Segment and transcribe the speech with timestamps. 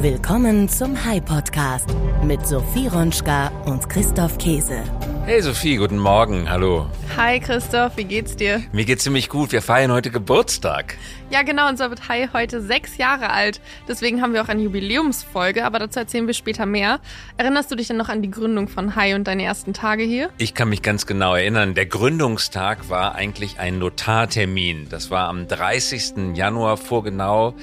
[0.00, 1.88] Willkommen zum High Podcast
[2.22, 4.84] mit Sophie Ronschka und Christoph Käse.
[5.24, 6.86] Hey Sophie, guten Morgen, hallo.
[7.16, 8.62] Hi Christoph, wie geht's dir?
[8.70, 10.96] Mir geht's ziemlich gut, wir feiern heute Geburtstag.
[11.30, 13.60] Ja genau, unser wird Hi heute sechs Jahre alt.
[13.88, 17.00] Deswegen haben wir auch eine Jubiläumsfolge, aber dazu erzählen wir später mehr.
[17.36, 20.30] Erinnerst du dich denn noch an die Gründung von Hi und deine ersten Tage hier?
[20.38, 24.88] Ich kann mich ganz genau erinnern, der Gründungstag war eigentlich ein Notartermin.
[24.88, 26.36] Das war am 30.
[26.36, 27.54] Januar vor genau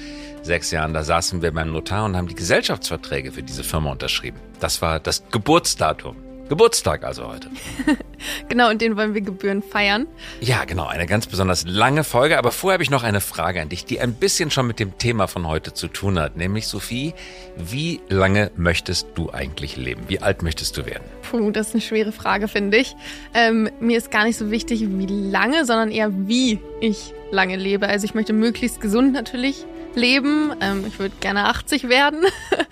[0.46, 4.38] sechs Jahren, da saßen wir beim Notar und haben die Gesellschaftsverträge für diese Firma unterschrieben.
[4.60, 6.16] Das war das Geburtsdatum.
[6.48, 7.50] Geburtstag also heute.
[8.48, 10.06] genau, und den wollen wir Gebühren feiern.
[10.40, 12.38] Ja, genau, eine ganz besonders lange Folge.
[12.38, 14.96] Aber vorher habe ich noch eine Frage an dich, die ein bisschen schon mit dem
[14.96, 16.36] Thema von heute zu tun hat.
[16.36, 17.14] Nämlich, Sophie,
[17.56, 20.02] wie lange möchtest du eigentlich leben?
[20.06, 21.04] Wie alt möchtest du werden?
[21.28, 22.94] Puh, das ist eine schwere Frage, finde ich.
[23.34, 27.88] Ähm, mir ist gar nicht so wichtig, wie lange, sondern eher, wie ich lange lebe.
[27.88, 30.52] Also ich möchte möglichst gesund natürlich leben.
[30.60, 32.24] Ähm, ich würde gerne 80 werden.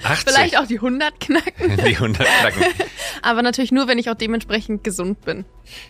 [0.02, 0.24] 80?
[0.34, 1.76] Vielleicht auch die 100 knacken.
[1.84, 2.62] Die 100 knacken.
[3.22, 5.44] Aber natürlich nur, wenn ich auch dementsprechend gesund bin.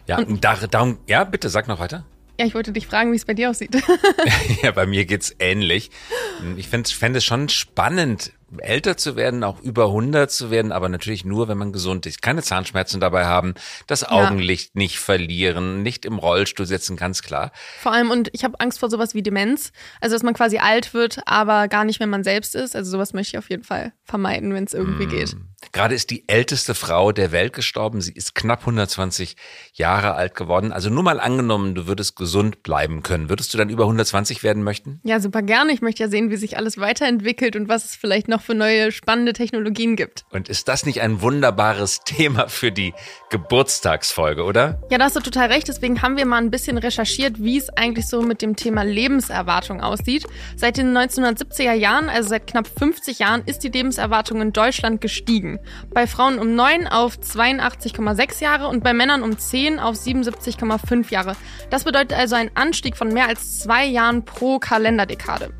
[0.06, 2.04] Ja, und darum, ja, bitte sag noch weiter.
[2.38, 3.76] Ja, ich wollte dich fragen, wie es bei dir aussieht.
[4.62, 5.90] ja, bei mir geht's ähnlich.
[6.56, 11.24] Ich fände es schon spannend, älter zu werden, auch über 100 zu werden, aber natürlich
[11.24, 12.22] nur, wenn man gesund ist.
[12.22, 13.54] Keine Zahnschmerzen dabei haben,
[13.86, 14.80] das Augenlicht ja.
[14.80, 17.52] nicht verlieren, nicht im Rollstuhl sitzen, ganz klar.
[17.80, 19.72] Vor allem, und ich habe Angst vor sowas wie Demenz.
[20.00, 22.76] Also, dass man quasi alt wird, aber gar nicht mehr man selbst ist.
[22.76, 25.10] Also, sowas möchte ich auf jeden Fall vermeiden, wenn es irgendwie mm.
[25.10, 25.36] geht.
[25.72, 28.00] Gerade ist die älteste Frau der Welt gestorben.
[28.00, 29.36] Sie ist knapp 120
[29.72, 30.72] Jahre alt geworden.
[30.72, 33.28] Also nur mal angenommen, du würdest gesund bleiben können.
[33.28, 35.00] Würdest du dann über 120 werden möchten?
[35.04, 35.72] Ja, super gerne.
[35.72, 38.92] Ich möchte ja sehen, wie sich alles weiterentwickelt und was es vielleicht noch für neue
[38.92, 40.24] spannende Technologien gibt.
[40.30, 42.94] Und ist das nicht ein wunderbares Thema für die
[43.30, 44.80] Geburtstagsfolge, oder?
[44.90, 45.68] Ja, da hast du total recht.
[45.68, 49.80] Deswegen haben wir mal ein bisschen recherchiert, wie es eigentlich so mit dem Thema Lebenserwartung
[49.80, 50.26] aussieht.
[50.56, 55.53] Seit den 1970er Jahren, also seit knapp 50 Jahren, ist die Lebenserwartung in Deutschland gestiegen.
[55.92, 61.36] Bei Frauen um 9 auf 82,6 Jahre und bei Männern um 10 auf 77,5 Jahre.
[61.70, 65.52] Das bedeutet also einen Anstieg von mehr als zwei Jahren pro Kalenderdekade.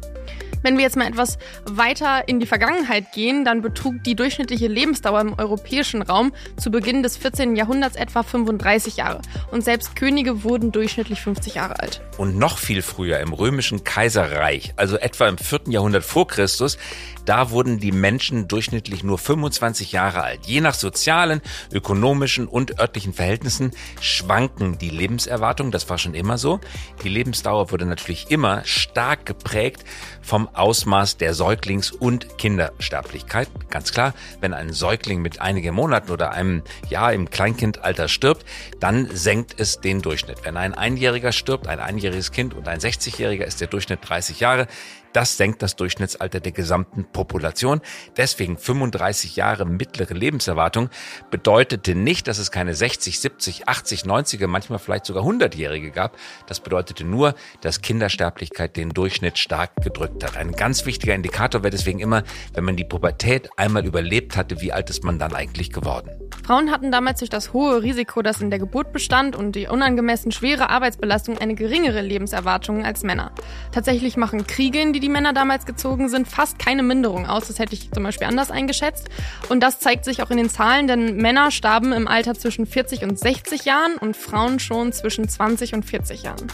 [0.64, 1.36] Wenn wir jetzt mal etwas
[1.66, 7.02] weiter in die Vergangenheit gehen, dann betrug die durchschnittliche Lebensdauer im europäischen Raum zu Beginn
[7.02, 7.54] des 14.
[7.54, 9.20] Jahrhunderts etwa 35 Jahre.
[9.50, 12.00] Und selbst Könige wurden durchschnittlich 50 Jahre alt.
[12.16, 15.60] Und noch viel früher im römischen Kaiserreich, also etwa im 4.
[15.68, 16.78] Jahrhundert vor Christus,
[17.24, 20.46] da wurden die Menschen durchschnittlich nur 25 Jahre alt.
[20.46, 21.40] Je nach sozialen,
[21.72, 25.72] ökonomischen und örtlichen Verhältnissen schwanken die Lebenserwartungen.
[25.72, 26.60] Das war schon immer so.
[27.02, 29.84] Die Lebensdauer wurde natürlich immer stark geprägt
[30.22, 33.48] vom Ausmaß der Säuglings- und Kindersterblichkeit.
[33.70, 38.44] Ganz klar, wenn ein Säugling mit einigen Monaten oder einem Jahr im Kleinkindalter stirbt,
[38.80, 40.44] dann senkt es den Durchschnitt.
[40.44, 44.66] Wenn ein Einjähriger stirbt, ein einjähriges Kind und ein 60-Jähriger ist der Durchschnitt 30 Jahre.
[45.14, 47.80] Das senkt das Durchschnittsalter der gesamten Population.
[48.16, 50.90] Deswegen 35 Jahre mittlere Lebenserwartung
[51.30, 56.16] bedeutete nicht, dass es keine 60, 70, 80, 90er, manchmal vielleicht sogar 100-Jährige gab.
[56.48, 60.36] Das bedeutete nur, dass Kindersterblichkeit den Durchschnitt stark gedrückt hat.
[60.36, 64.72] Ein ganz wichtiger Indikator wäre deswegen immer, wenn man die Pubertät einmal überlebt hatte, wie
[64.72, 66.10] alt ist man dann eigentlich geworden?
[66.44, 70.32] Frauen hatten damals durch das hohe Risiko, das in der Geburt bestand und die unangemessen
[70.32, 73.32] schwere Arbeitsbelastung eine geringere Lebenserwartung als Männer.
[73.70, 77.48] Tatsächlich machen Kriege, in die die Männer damals gezogen sind, fast keine Minderung aus.
[77.48, 79.10] Das hätte ich zum Beispiel anders eingeschätzt.
[79.50, 83.02] Und das zeigt sich auch in den Zahlen, denn Männer starben im Alter zwischen 40
[83.02, 86.46] und 60 Jahren und Frauen schon zwischen 20 und 40 Jahren.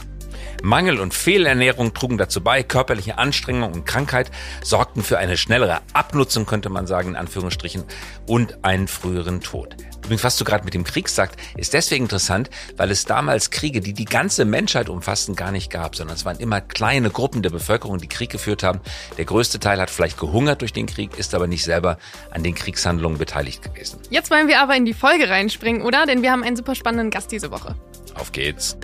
[0.64, 4.32] Mangel und Fehlernährung trugen dazu bei, körperliche Anstrengung und Krankheit
[4.64, 7.84] sorgten für eine schnellere Abnutzung, könnte man sagen, in Anführungsstrichen,
[8.26, 9.76] und einen früheren Tod.
[10.04, 13.80] Übrigens, was du gerade mit dem Krieg sagst, ist deswegen interessant, weil es damals Kriege,
[13.80, 17.50] die die ganze Menschheit umfassten, gar nicht gab, sondern es waren immer kleine Gruppen der
[17.50, 18.80] Bevölkerung, die Krieg geführt haben.
[19.18, 21.98] Der größte Teil hat vielleicht gehungert durch den Krieg, ist aber nicht selber
[22.30, 24.00] an den Kriegshandlungen beteiligt gewesen.
[24.10, 26.06] Jetzt wollen wir aber in die Folge reinspringen, oder?
[26.06, 27.76] Denn wir haben einen super spannenden Gast diese Woche.
[28.14, 28.76] Auf geht's.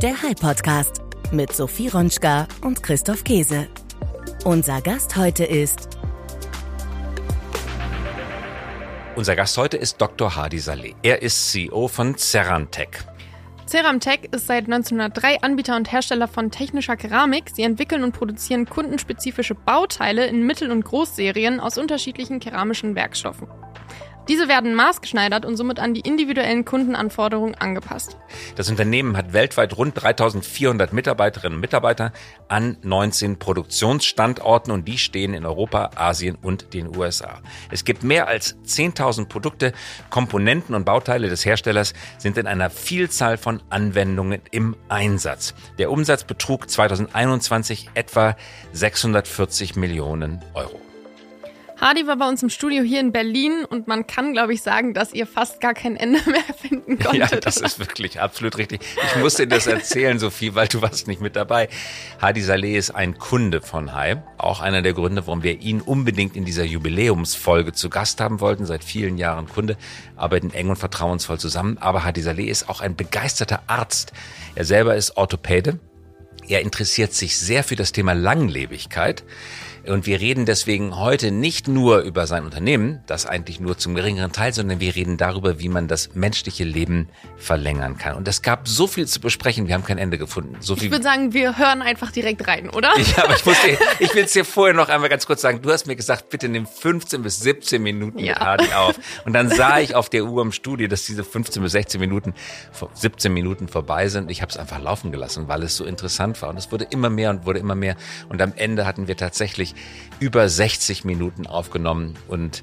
[0.00, 1.02] Der High Podcast
[1.32, 3.66] mit Sophie Ronschka und Christoph Käse.
[4.44, 5.88] Unser Gast heute ist
[9.18, 10.36] Unser Gast heute ist Dr.
[10.36, 10.94] Hadi Saleh.
[11.02, 13.00] Er ist CEO von Cerantech.
[13.66, 17.50] Ceramtech ist seit 1903 Anbieter und Hersteller von technischer Keramik.
[17.52, 23.48] Sie entwickeln und produzieren kundenspezifische Bauteile in Mittel- und Großserien aus unterschiedlichen keramischen Werkstoffen.
[24.28, 28.16] Diese werden maßgeschneidert und somit an die individuellen Kundenanforderungen angepasst.
[28.56, 32.12] Das Unternehmen hat weltweit rund 3400 Mitarbeiterinnen und Mitarbeiter
[32.46, 37.40] an 19 Produktionsstandorten und die stehen in Europa, Asien und den USA.
[37.70, 39.72] Es gibt mehr als 10.000 Produkte,
[40.10, 45.54] Komponenten und Bauteile des Herstellers sind in einer Vielzahl von Anwendungen im Einsatz.
[45.78, 48.36] Der Umsatz betrug 2021 etwa
[48.72, 50.87] 640 Millionen Euro.
[51.80, 54.94] Hardy war bei uns im Studio hier in Berlin und man kann, glaube ich, sagen,
[54.94, 57.30] dass ihr fast gar kein Ende mehr finden konntet.
[57.30, 58.80] Ja, das ist wirklich absolut richtig.
[59.06, 61.68] Ich musste dir das erzählen, Sophie, weil du warst nicht mit dabei.
[62.20, 64.22] Hardy Saleh ist ein Kunde von Hai.
[64.38, 68.66] Auch einer der Gründe, warum wir ihn unbedingt in dieser Jubiläumsfolge zu Gast haben wollten.
[68.66, 69.76] Seit vielen Jahren Kunde,
[70.16, 71.78] arbeiten eng und vertrauensvoll zusammen.
[71.78, 74.12] Aber Hardy Saleh ist auch ein begeisterter Arzt.
[74.56, 75.78] Er selber ist Orthopäde.
[76.48, 79.22] Er interessiert sich sehr für das Thema Langlebigkeit.
[79.86, 84.32] Und wir reden deswegen heute nicht nur über sein Unternehmen, das eigentlich nur zum geringeren
[84.32, 88.16] Teil, sondern wir reden darüber, wie man das menschliche Leben verlängern kann.
[88.16, 90.56] Und es gab so viel zu besprechen, wir haben kein Ende gefunden.
[90.60, 92.92] So ich würde sagen, wir hören einfach direkt rein, oder?
[93.16, 95.62] Ja, aber ich, muss dir, ich will es dir vorher noch einmal ganz kurz sagen.
[95.62, 98.34] Du hast mir gesagt, bitte nimm 15 bis 17 Minuten ja.
[98.34, 98.98] mit Hardy auf.
[99.24, 102.34] Und dann sah ich auf der Uhr im Studio, dass diese 15 bis 16 Minuten,
[102.94, 104.30] 17 Minuten vorbei sind.
[104.30, 106.50] Ich habe es einfach laufen gelassen, weil es so interessant war.
[106.50, 107.96] Und es wurde immer mehr und wurde immer mehr.
[108.28, 109.67] Und am Ende hatten wir tatsächlich
[110.20, 112.62] über 60 Minuten aufgenommen und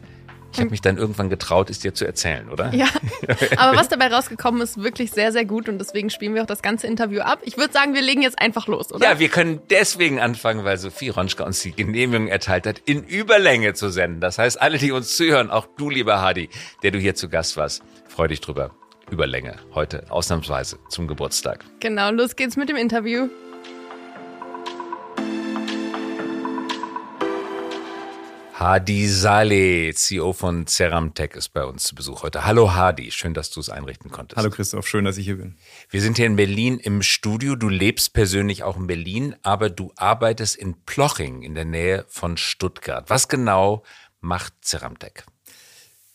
[0.56, 2.74] ich habe mich dann irgendwann getraut, es dir zu erzählen, oder?
[2.74, 2.88] Ja.
[3.58, 6.62] Aber was dabei rausgekommen ist, wirklich sehr, sehr gut und deswegen spielen wir auch das
[6.62, 7.40] ganze Interview ab.
[7.44, 9.06] Ich würde sagen, wir legen jetzt einfach los, oder?
[9.06, 13.74] Ja, wir können deswegen anfangen, weil Sophie Ronschka uns die Genehmigung erteilt hat, in Überlänge
[13.74, 14.22] zu senden.
[14.22, 16.50] Das heißt, alle, die uns zuhören, auch du, lieber Hadi,
[16.84, 18.72] der du hier zu Gast warst, freu dich drüber.
[19.12, 21.66] Überlänge heute ausnahmsweise zum Geburtstag.
[21.80, 23.28] Genau, los geht's mit dem Interview.
[28.58, 32.46] Hadi Saleh, CEO von Ceramtech, ist bei uns zu Besuch heute.
[32.46, 34.38] Hallo Hadi, schön, dass du es einrichten konntest.
[34.38, 35.58] Hallo Christoph, schön, dass ich hier bin.
[35.90, 37.58] Wir sind hier in Berlin im Studio.
[37.58, 42.38] Du lebst persönlich auch in Berlin, aber du arbeitest in Ploching in der Nähe von
[42.38, 43.10] Stuttgart.
[43.10, 43.84] Was genau
[44.22, 45.26] macht Ceramtech?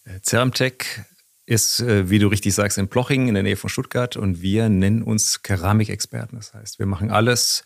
[0.07, 1.03] Äh, Ceramtech
[1.45, 4.71] ist, äh, wie du richtig sagst, in Ploching in der Nähe von Stuttgart und wir
[4.71, 6.39] nennen uns Keramikexperten.
[6.39, 7.65] Das heißt, wir machen alles,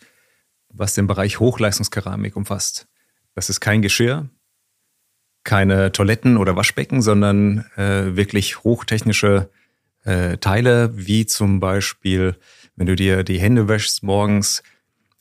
[0.67, 2.87] was den Bereich Hochleistungskeramik umfasst.
[3.35, 4.29] Das ist kein Geschirr,
[5.45, 9.49] keine Toiletten oder Waschbecken, sondern äh, wirklich hochtechnische
[10.03, 12.35] äh, Teile, wie zum Beispiel,
[12.75, 14.63] wenn du dir die Hände wäschst morgens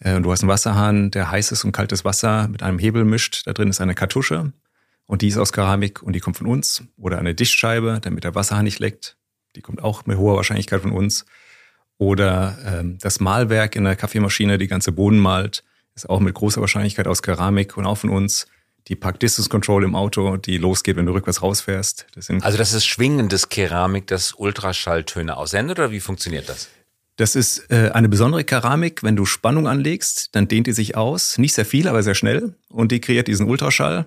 [0.00, 3.46] äh, und du hast einen Wasserhahn, der heißes und kaltes Wasser mit einem Hebel mischt.
[3.46, 4.52] Da drin ist eine Kartusche
[5.06, 6.82] und die ist aus Keramik und die kommt von uns.
[6.96, 9.16] Oder eine Dichtscheibe, damit der Wasserhahn nicht leckt.
[9.56, 11.26] Die kommt auch mit hoher Wahrscheinlichkeit von uns.
[11.98, 15.62] Oder ähm, das Malwerk in der Kaffeemaschine, die ganze Boden malt,
[15.94, 18.48] ist auch mit großer Wahrscheinlichkeit aus Keramik und auch von uns
[18.88, 22.06] die Park Distance Control im Auto, die losgeht, wenn du rückwärts rausfährst.
[22.14, 26.68] Das also das ist schwingendes Keramik, das Ultraschalltöne aussendet oder wie funktioniert das?
[27.16, 29.02] Das ist äh, eine besondere Keramik.
[29.02, 31.38] Wenn du Spannung anlegst, dann dehnt die sich aus.
[31.38, 32.56] Nicht sehr viel, aber sehr schnell.
[32.68, 34.06] Und die kreiert diesen Ultraschall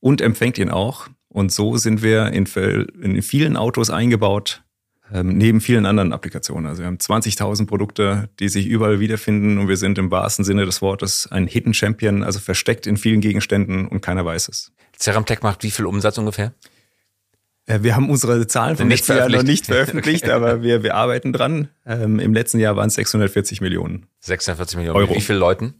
[0.00, 1.08] und empfängt ihn auch.
[1.28, 2.46] Und so sind wir in,
[3.02, 4.62] in vielen Autos eingebaut,
[5.12, 6.66] ähm, neben vielen anderen Applikationen.
[6.66, 10.64] Also wir haben 20.000 Produkte, die sich überall wiederfinden und wir sind im wahrsten Sinne
[10.64, 14.72] des Wortes ein Hidden Champion, also versteckt in vielen Gegenständen und keiner weiß es.
[14.98, 16.54] Ceramtech macht wie viel Umsatz ungefähr?
[17.66, 21.32] Äh, wir haben unsere Zahlen vom letzten Jahr noch nicht veröffentlicht, aber wir, wir arbeiten
[21.32, 21.68] dran.
[21.86, 24.06] Ähm, Im letzten Jahr waren es 640 Millionen.
[24.20, 25.14] 640 Millionen Euro.
[25.14, 25.74] Wie viele Leuten?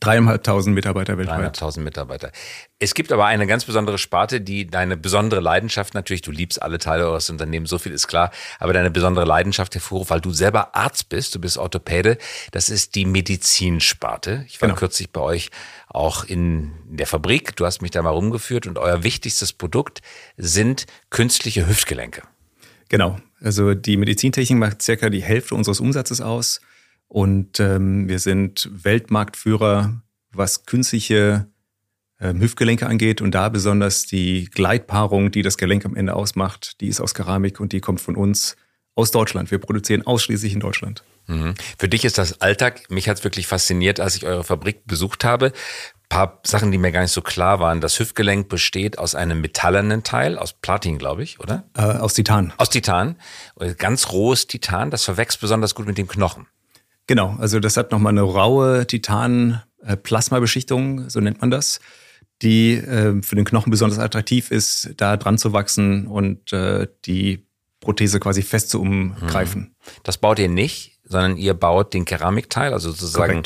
[0.00, 1.34] Dreieinhalbtausend Mitarbeiter weltweit.
[1.34, 2.32] Dreieinhalbtausend Mitarbeiter.
[2.78, 6.78] Es gibt aber eine ganz besondere Sparte, die deine besondere Leidenschaft natürlich, du liebst alle
[6.78, 10.74] Teile eures Unternehmens, so viel ist klar, aber deine besondere Leidenschaft hervorruft, weil du selber
[10.74, 12.18] Arzt bist, du bist Orthopäde,
[12.52, 14.44] das ist die Medizinsparte.
[14.48, 14.78] Ich war genau.
[14.78, 15.50] kürzlich bei euch
[15.88, 20.02] auch in der Fabrik, du hast mich da mal rumgeführt und euer wichtigstes Produkt
[20.36, 22.22] sind künstliche Hüftgelenke.
[22.88, 26.60] Genau, also die Medizintechnik macht circa die Hälfte unseres Umsatzes aus.
[27.08, 31.48] Und ähm, wir sind Weltmarktführer, was künstliche
[32.20, 33.20] ähm, Hüftgelenke angeht.
[33.20, 37.60] Und da besonders die Gleitpaarung, die das Gelenk am Ende ausmacht, die ist aus Keramik
[37.60, 38.56] und die kommt von uns
[38.94, 39.50] aus Deutschland.
[39.50, 41.04] Wir produzieren ausschließlich in Deutschland.
[41.26, 41.54] Mhm.
[41.78, 42.90] Für dich ist das Alltag.
[42.90, 45.46] Mich hat es wirklich fasziniert, als ich eure Fabrik besucht habe.
[45.46, 47.80] Ein paar Sachen, die mir gar nicht so klar waren.
[47.80, 51.64] Das Hüftgelenk besteht aus einem metallenen Teil, aus Platin, glaube ich, oder?
[51.76, 52.52] Äh, aus Titan.
[52.56, 53.16] Aus Titan.
[53.76, 54.90] Ganz rohes Titan.
[54.90, 56.46] Das verwächst besonders gut mit dem Knochen.
[57.06, 61.80] Genau, also das hat nochmal eine raue Titan-Plasmabeschichtung, so nennt man das,
[62.42, 67.46] die äh, für den Knochen besonders attraktiv ist, da dran zu wachsen und äh, die
[67.80, 69.62] Prothese quasi fest zu umgreifen.
[69.62, 69.70] Hm.
[70.02, 73.42] Das baut ihr nicht, sondern ihr baut den Keramikteil, also sozusagen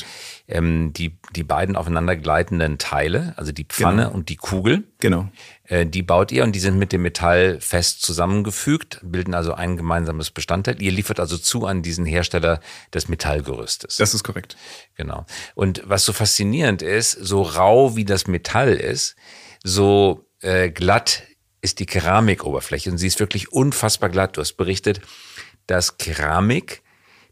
[0.51, 4.15] ähm, die, die beiden aufeinander gleitenden Teile, also die Pfanne genau.
[4.15, 4.85] und die Kugel.
[4.99, 5.29] Genau.
[5.65, 9.77] Äh, die baut ihr und die sind mit dem Metall fest zusammengefügt, bilden also ein
[9.77, 10.81] gemeinsames Bestandteil.
[10.83, 12.61] Ihr liefert also zu an diesen Hersteller
[12.93, 13.97] des Metallgerüstes.
[13.97, 14.57] Das ist korrekt.
[14.97, 15.25] Genau.
[15.55, 19.17] Und was so faszinierend ist, so rau wie das Metall ist,
[19.63, 21.23] so äh, glatt
[21.63, 24.37] ist die Keramikoberfläche und sie ist wirklich unfassbar glatt.
[24.37, 25.01] Du hast berichtet,
[25.67, 26.83] dass Keramik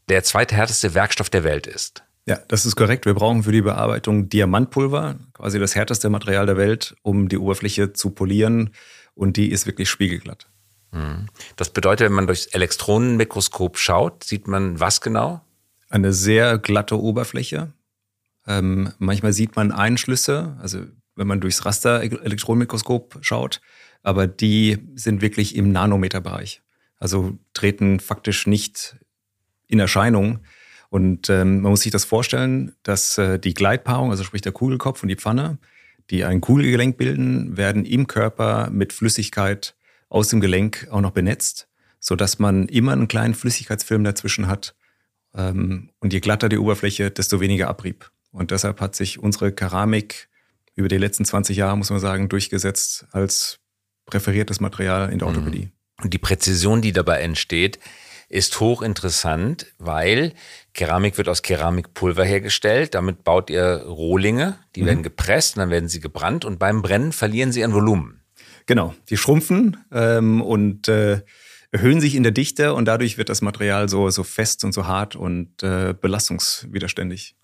[0.08, 2.02] der zweithärteste Werkstoff der Welt ist.
[2.28, 3.06] Ja, das ist korrekt.
[3.06, 7.94] Wir brauchen für die Bearbeitung Diamantpulver, quasi das härteste Material der Welt, um die Oberfläche
[7.94, 8.74] zu polieren.
[9.14, 10.46] Und die ist wirklich spiegelglatt.
[10.92, 11.28] Mhm.
[11.56, 15.40] Das bedeutet, wenn man durchs Elektronenmikroskop schaut, sieht man was genau?
[15.88, 17.72] Eine sehr glatte Oberfläche.
[18.46, 20.82] Ähm, manchmal sieht man Einschlüsse, also
[21.16, 23.62] wenn man durchs Raster-Elektronenmikroskop schaut,
[24.02, 26.60] aber die sind wirklich im Nanometerbereich.
[26.98, 28.96] Also treten faktisch nicht
[29.66, 30.40] in Erscheinung.
[30.90, 35.02] Und ähm, man muss sich das vorstellen, dass äh, die Gleitpaarung, also sprich der Kugelkopf
[35.02, 35.58] und die Pfanne,
[36.10, 39.74] die ein Kugelgelenk bilden, werden im Körper mit Flüssigkeit
[40.08, 41.68] aus dem Gelenk auch noch benetzt,
[42.00, 44.74] sodass man immer einen kleinen Flüssigkeitsfilm dazwischen hat.
[45.34, 48.10] Ähm, und je glatter die Oberfläche, desto weniger Abrieb.
[48.30, 50.28] Und deshalb hat sich unsere Keramik
[50.74, 53.58] über die letzten 20 Jahre, muss man sagen, durchgesetzt als
[54.06, 55.36] präferiertes Material in der mhm.
[55.36, 55.70] Orthopädie.
[56.02, 57.78] Und die Präzision, die dabei entsteht,
[58.28, 60.34] ist hochinteressant, weil
[60.74, 62.94] Keramik wird aus Keramikpulver hergestellt.
[62.94, 64.86] Damit baut ihr Rohlinge, die mhm.
[64.86, 68.22] werden gepresst und dann werden sie gebrannt und beim Brennen verlieren sie ihren Volumen.
[68.66, 71.22] Genau, die schrumpfen ähm, und äh,
[71.70, 74.86] erhöhen sich in der Dichte und dadurch wird das Material so, so fest und so
[74.86, 77.34] hart und äh, belastungswiderständig.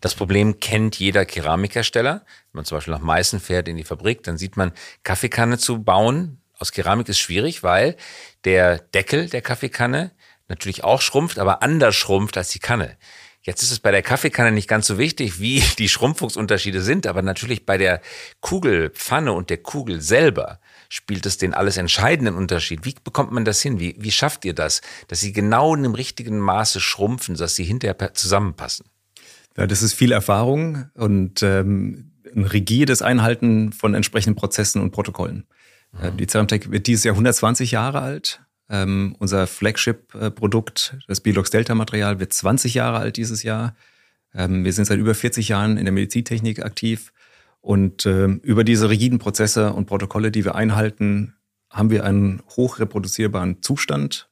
[0.00, 2.24] Das Problem kennt jeder Keramikhersteller.
[2.52, 5.82] Wenn man zum Beispiel nach Meißen fährt in die Fabrik, dann sieht man, Kaffeekanne zu
[5.82, 7.96] bauen aus Keramik ist schwierig, weil
[8.44, 10.12] der Deckel der Kaffeekanne
[10.50, 12.96] natürlich auch schrumpft, aber anders schrumpft als die Kanne.
[13.42, 17.22] Jetzt ist es bei der Kaffeekanne nicht ganz so wichtig, wie die Schrumpfungsunterschiede sind, aber
[17.22, 18.02] natürlich bei der
[18.40, 22.84] Kugelpfanne und der Kugel selber spielt es den alles entscheidenden Unterschied.
[22.84, 23.80] Wie bekommt man das hin?
[23.80, 27.64] Wie, wie schafft ihr das, dass sie genau in dem richtigen Maße schrumpfen, dass sie
[27.64, 28.86] hinterher zusammenpassen?
[29.56, 35.46] Ja, das ist viel Erfahrung und ähm, ein rigides Einhalten von entsprechenden Prozessen und Protokollen.
[35.92, 36.16] Mhm.
[36.18, 38.40] Die Ceramtech wird dieses Jahr 120 Jahre alt
[38.70, 43.74] ähm, unser Flagship-Produkt, das Bilox Delta-Material, wird 20 Jahre alt dieses Jahr.
[44.34, 47.12] Ähm, wir sind seit über 40 Jahren in der Medizintechnik aktiv.
[47.60, 51.34] Und ähm, über diese rigiden Prozesse und Protokolle, die wir einhalten,
[51.68, 54.30] haben wir einen hochreproduzierbaren Zustand,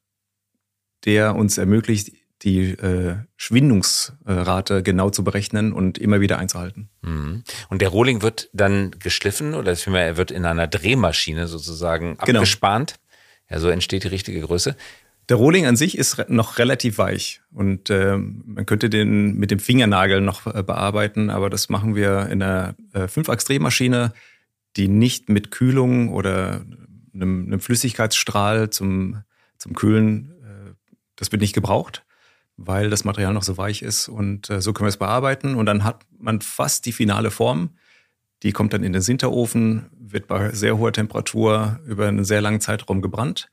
[1.05, 6.89] der uns ermöglicht, die äh, Schwindungsrate genau zu berechnen und immer wieder einzuhalten.
[7.03, 7.43] Mhm.
[7.69, 12.41] Und der Rohling wird dann geschliffen oder er wird in einer Drehmaschine sozusagen genau.
[13.51, 14.77] Ja, so entsteht die richtige Größe.
[15.29, 19.59] Der Rohling an sich ist noch relativ weich und äh, man könnte den mit dem
[19.59, 24.15] Fingernagel noch äh, bearbeiten, aber das machen wir in einer äh, Fünfachs-Drehmaschine,
[24.77, 26.65] die nicht mit Kühlung oder
[27.15, 29.23] einem, einem Flüssigkeitsstrahl zum,
[29.59, 30.73] zum Kühlen, äh,
[31.17, 32.07] das wird nicht gebraucht,
[32.57, 35.67] weil das Material noch so weich ist und äh, so können wir es bearbeiten und
[35.67, 37.71] dann hat man fast die finale Form.
[38.43, 42.61] Die kommt dann in den Sinterofen, wird bei sehr hoher Temperatur über einen sehr langen
[42.61, 43.49] Zeitraum gebrannt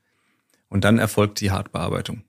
[0.68, 2.22] und dann erfolgt die Hartbearbeitung.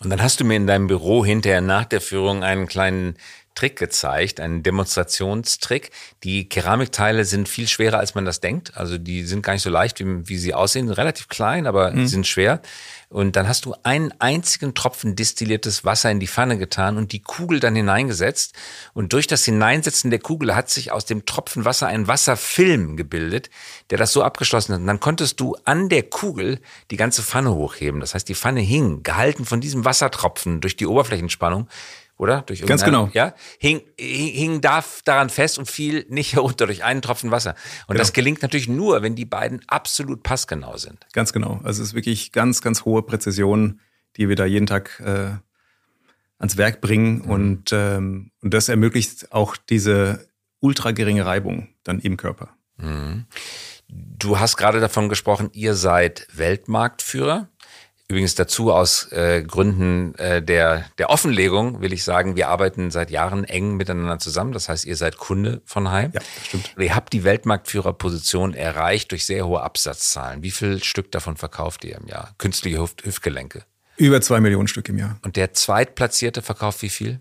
[0.00, 3.16] Und dann hast du mir in deinem Büro hinterher nach der Führung einen kleinen
[3.54, 5.90] Trick gezeigt, einen Demonstrationstrick.
[6.24, 8.76] Die Keramikteile sind viel schwerer, als man das denkt.
[8.76, 10.90] Also die sind gar nicht so leicht, wie, wie sie aussehen.
[10.90, 12.06] Relativ klein, aber mhm.
[12.08, 12.60] sind schwer.
[13.14, 17.22] Und dann hast du einen einzigen Tropfen distilliertes Wasser in die Pfanne getan und die
[17.22, 18.56] Kugel dann hineingesetzt.
[18.92, 23.50] Und durch das Hineinsetzen der Kugel hat sich aus dem Tropfen Wasser ein Wasserfilm gebildet,
[23.90, 24.80] der das so abgeschlossen hat.
[24.80, 26.58] Und dann konntest du an der Kugel
[26.90, 28.00] die ganze Pfanne hochheben.
[28.00, 31.68] Das heißt, die Pfanne hing, gehalten von diesem Wassertropfen durch die Oberflächenspannung,
[32.16, 32.42] oder?
[32.42, 33.10] Durch Ganz genau.
[33.12, 37.54] Ja, hing, hing, da daran fest und fiel nicht herunter durch einen Tropfen Wasser.
[37.86, 37.98] Und genau.
[37.98, 41.06] das gelingt natürlich nur, wenn die beiden absolut passgenau sind.
[41.12, 41.60] Ganz genau.
[41.64, 43.80] Also es ist wirklich ganz, ganz hohe Präzision,
[44.16, 45.32] die wir da jeden Tag äh,
[46.38, 47.22] ans Werk bringen.
[47.24, 47.30] Mhm.
[47.30, 50.28] Und, ähm, und das ermöglicht auch diese
[50.60, 52.50] ultra geringe Reibung dann im Körper.
[52.76, 53.26] Mhm.
[53.88, 57.48] Du hast gerade davon gesprochen, ihr seid Weltmarktführer.
[58.06, 63.10] Übrigens dazu aus äh, Gründen äh, der, der Offenlegung will ich sagen, wir arbeiten seit
[63.10, 64.52] Jahren eng miteinander zusammen.
[64.52, 66.10] Das heißt, ihr seid Kunde von Heim.
[66.12, 66.74] Ja, stimmt.
[66.78, 70.42] Ihr habt die Weltmarktführerposition erreicht durch sehr hohe Absatzzahlen.
[70.42, 72.34] Wie viel Stück davon verkauft ihr im Jahr?
[72.36, 73.64] Künstliche Hüft Hüftgelenke?
[73.96, 75.18] Über zwei Millionen Stück im Jahr.
[75.22, 77.20] Und der Zweitplatzierte verkauft wie viel?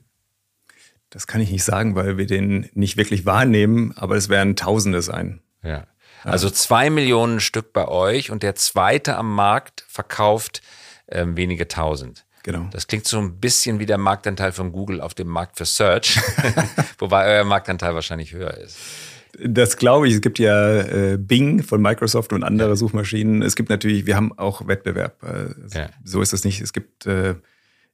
[1.09, 5.01] Das kann ich nicht sagen, weil wir den nicht wirklich wahrnehmen, aber es werden Tausende
[5.01, 5.41] sein.
[5.63, 5.85] Ja.
[6.23, 10.61] Also zwei Millionen Stück bei euch und der zweite am Markt verkauft
[11.07, 12.25] ähm, wenige tausend.
[12.43, 12.67] Genau.
[12.71, 16.19] Das klingt so ein bisschen wie der Marktanteil von Google auf dem Markt für Search,
[16.97, 18.77] wobei euer Marktanteil wahrscheinlich höher ist.
[19.39, 20.15] Das glaube ich.
[20.15, 22.75] Es gibt ja äh, Bing von Microsoft und andere ja.
[22.75, 23.41] Suchmaschinen.
[23.41, 25.23] Es gibt natürlich, wir haben auch Wettbewerb.
[25.23, 25.89] Äh, ja.
[26.03, 26.61] So ist es nicht.
[26.61, 27.35] Es gibt, äh,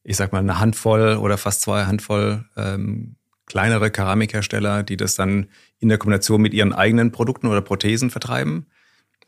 [0.04, 5.48] ich sag mal, eine Handvoll oder fast zwei Handvoll ähm, kleinere Keramikhersteller, die das dann
[5.80, 8.68] in der Kombination mit ihren eigenen Produkten oder Prothesen vertreiben.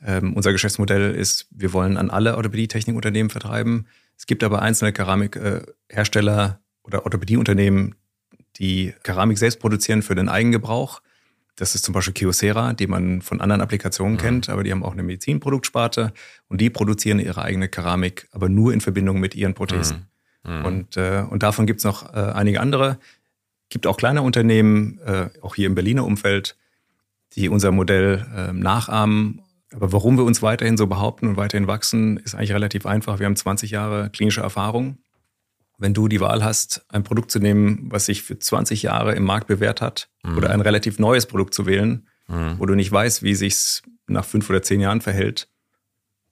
[0.06, 3.88] Ähm, unser Geschäftsmodell ist, wir wollen an alle Orthopädie-Technikunternehmen vertreiben.
[4.18, 7.96] Es gibt aber einzelne Keramikhersteller oder Orthopädieunternehmen,
[8.58, 11.02] die Keramik selbst produzieren für den Eigengebrauch.
[11.56, 14.20] Das ist zum Beispiel Kyocera, die man von anderen Applikationen mhm.
[14.20, 16.14] kennt, aber die haben auch eine Medizinproduktsparte
[16.48, 20.08] und die produzieren ihre eigene Keramik, aber nur in Verbindung mit ihren Prothesen.
[20.44, 20.54] Mhm.
[20.60, 20.66] Mhm.
[20.66, 22.98] Und, äh, und davon gibt es noch äh, einige andere.
[23.72, 26.56] Gibt auch kleine Unternehmen, äh, auch hier im Berliner Umfeld,
[27.34, 29.42] die unser Modell äh, nachahmen.
[29.74, 33.18] Aber warum wir uns weiterhin so behaupten und weiterhin wachsen, ist eigentlich relativ einfach.
[33.18, 35.00] Wir haben 20 Jahre klinische Erfahrung
[35.82, 39.24] wenn du die Wahl hast, ein Produkt zu nehmen, was sich für 20 Jahre im
[39.24, 40.38] Markt bewährt hat, mhm.
[40.38, 42.60] oder ein relativ neues Produkt zu wählen, mhm.
[42.60, 45.50] wo du nicht weißt, wie sich's nach fünf oder zehn Jahren verhält,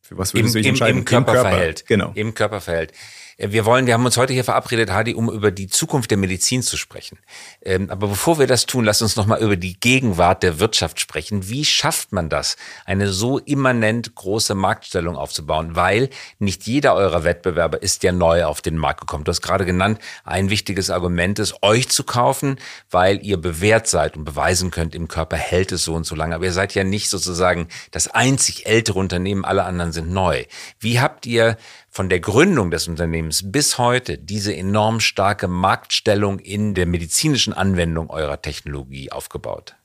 [0.01, 0.99] für was würdest Im, du dich entscheiden?
[0.99, 1.85] Im Körper, Im Körper verhält.
[1.87, 2.11] Genau.
[2.13, 2.93] Im Körper verhält.
[3.41, 6.61] Wir wollen, wir haben uns heute hier verabredet, Hadi, um über die Zukunft der Medizin
[6.61, 7.19] zu sprechen.
[7.61, 11.47] Ähm, aber bevor wir das tun, lass uns nochmal über die Gegenwart der Wirtschaft sprechen.
[11.47, 15.77] Wie schafft man das, eine so immanent große Marktstellung aufzubauen?
[15.77, 19.23] Weil nicht jeder eurer Wettbewerber ist ja neu auf den Markt gekommen.
[19.23, 22.59] Du hast gerade genannt, ein wichtiges Argument ist, euch zu kaufen,
[22.91, 26.35] weil ihr bewährt seid und beweisen könnt, im Körper hält es so und so lange.
[26.35, 30.43] Aber ihr seid ja nicht sozusagen das einzig ältere Unternehmen, alle anderen sind neu.
[30.81, 31.55] Wie habt ihr
[31.99, 38.09] von der Gründung des Unternehmens bis heute diese enorm starke Marktstellung in der medizinischen Anwendung
[38.09, 39.75] eurer Technologie aufgebaut?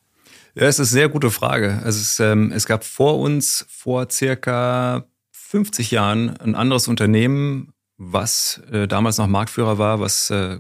[0.54, 1.83] Ja, es ist eine sehr gute Frage.
[1.85, 8.87] Es, ähm, es gab vor uns vor circa 50 Jahren ein anderes Unternehmen, was äh,
[8.87, 10.59] damals noch Marktführer war, was äh,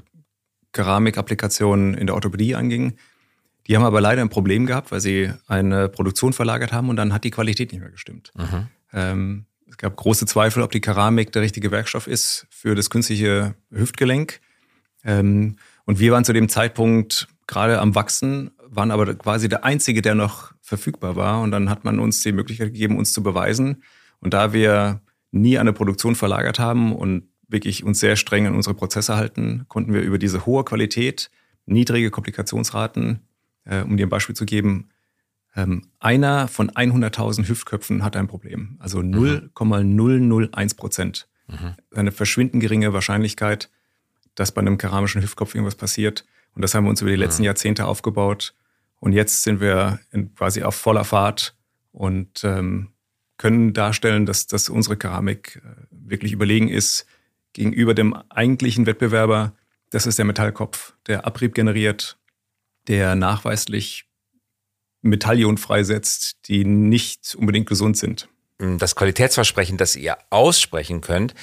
[0.72, 2.96] Keramikapplikationen in der Orthopädie anging.
[3.68, 7.12] Die haben aber leider ein Problem gehabt, weil sie eine Produktion verlagert haben und dann
[7.12, 8.32] hat die Qualität nicht mehr gestimmt.
[8.34, 8.66] Mhm.
[8.92, 13.56] Ähm, es gab große Zweifel, ob die Keramik der richtige Werkstoff ist für das künstliche
[13.72, 14.40] Hüftgelenk.
[15.02, 20.00] Ähm, und wir waren zu dem Zeitpunkt gerade am Wachsen, waren aber quasi der Einzige,
[20.00, 21.40] der noch verfügbar war.
[21.40, 23.82] Und dann hat man uns die Möglichkeit gegeben, uns zu beweisen.
[24.20, 25.00] Und da wir
[25.32, 29.92] nie eine Produktion verlagert haben und wirklich uns sehr streng an unsere Prozesse halten, konnten
[29.92, 31.32] wir über diese hohe Qualität,
[31.66, 33.26] niedrige Komplikationsraten,
[33.64, 34.90] äh, um dir ein Beispiel zu geben,
[35.56, 38.76] ähm, einer von 100.000 Hüftköpfen hat ein Problem.
[38.80, 41.28] Also 0,001 Prozent.
[41.46, 41.74] Mhm.
[41.94, 43.70] Eine verschwindend geringe Wahrscheinlichkeit,
[44.34, 46.24] dass bei einem keramischen Hüftkopf irgendwas passiert.
[46.54, 47.46] Und das haben wir uns über die letzten mhm.
[47.46, 48.54] Jahrzehnte aufgebaut.
[48.98, 51.56] Und jetzt sind wir in, quasi auf voller Fahrt
[51.92, 52.88] und ähm,
[53.36, 57.06] können darstellen, dass, dass unsere Keramik äh, wirklich überlegen ist
[57.52, 59.52] gegenüber dem eigentlichen Wettbewerber.
[59.90, 62.18] Das ist der Metallkopf, der Abrieb generiert,
[62.88, 64.06] der nachweislich
[65.04, 68.28] Metallion freisetzt, die nicht unbedingt gesund sind.
[68.58, 71.34] Das Qualitätsversprechen, das ihr aussprechen könnt,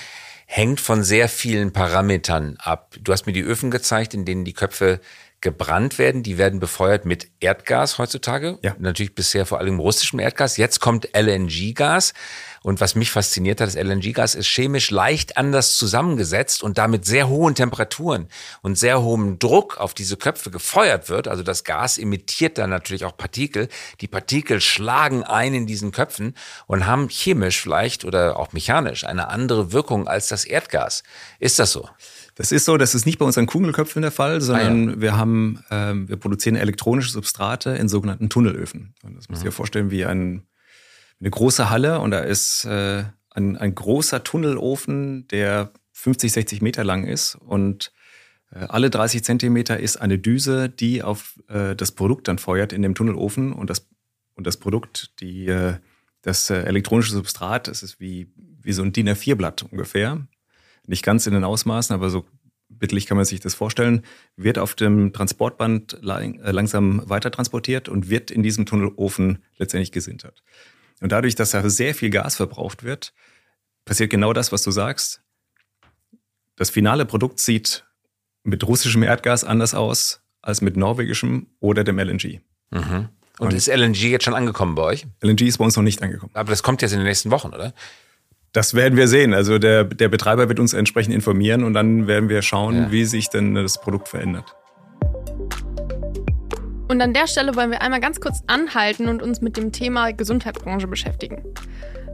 [0.48, 2.96] hängt von sehr vielen Parametern ab.
[3.02, 5.00] Du hast mir die Öfen gezeigt, in denen die Köpfe
[5.42, 6.24] gebrannt werden.
[6.24, 8.60] Die werden befeuert mit Erdgas heutzutage.
[8.62, 8.76] Ja.
[8.80, 10.58] Natürlich bisher vor allem russischem Erdgas.
[10.58, 12.14] Jetzt kommt LNG-Gas.
[12.64, 17.28] Und was mich fasziniert hat, das LNG-Gas ist chemisch leicht anders zusammengesetzt und damit sehr
[17.28, 18.28] hohen Temperaturen
[18.62, 21.28] und sehr hohem Druck auf diese Köpfe gefeuert wird.
[21.28, 23.68] Also das Gas emittiert dann natürlich auch Partikel.
[24.00, 26.36] Die Partikel schlagen ein in diesen Köpfen
[26.68, 31.02] und haben chemisch vielleicht oder auch mechanisch eine andere Wirkung als das Erdgas.
[31.40, 31.90] Ist das so?
[32.42, 35.02] Das ist so, das ist nicht bei unseren Kugelköpfen der Fall, sondern ah, ja.
[35.02, 38.96] wir haben, ähm, wir produzieren elektronische Substrate in sogenannten Tunnelöfen.
[39.04, 39.54] Und das müsst ihr mhm.
[39.54, 40.42] vorstellen wie ein,
[41.20, 46.84] eine große Halle und da ist äh, ein, ein großer Tunnelofen, der 50, 60 Meter
[46.84, 47.94] lang ist und
[48.52, 52.82] äh, alle 30 Zentimeter ist eine Düse, die auf äh, das Produkt dann feuert in
[52.82, 53.88] dem Tunnelofen und das,
[54.34, 55.76] und das Produkt, die, äh,
[56.24, 60.26] das äh, elektronische Substrat, das ist wie, wie so ein DIN A4-Blatt ungefähr.
[60.88, 62.26] Nicht ganz in den Ausmaßen, aber so
[62.70, 64.04] bittlich kann man sich das vorstellen,
[64.36, 70.44] wird auf dem Transportband äh, langsam weiter transportiert und wird in diesem Tunnelofen letztendlich gesintert.
[71.02, 73.14] Und dadurch, dass da sehr viel Gas verbraucht wird,
[73.86, 75.22] passiert genau das, was du sagst.
[76.56, 77.86] Das finale Produkt sieht
[78.44, 82.42] mit russischem Erdgas anders aus als mit norwegischem oder dem LNG.
[82.72, 83.10] Mhm.
[83.40, 85.08] Und, Und ist LNG jetzt schon angekommen bei euch?
[85.22, 86.32] LNG ist bei uns noch nicht angekommen.
[86.36, 87.74] Aber das kommt jetzt in den nächsten Wochen, oder?
[88.54, 89.34] Das werden wir sehen.
[89.34, 92.92] Also der, der Betreiber wird uns entsprechend informieren und dann werden wir schauen, ja.
[92.92, 94.56] wie sich denn das Produkt verändert.
[96.90, 100.12] Und an der Stelle wollen wir einmal ganz kurz anhalten und uns mit dem Thema
[100.12, 101.42] Gesundheitsbranche beschäftigen.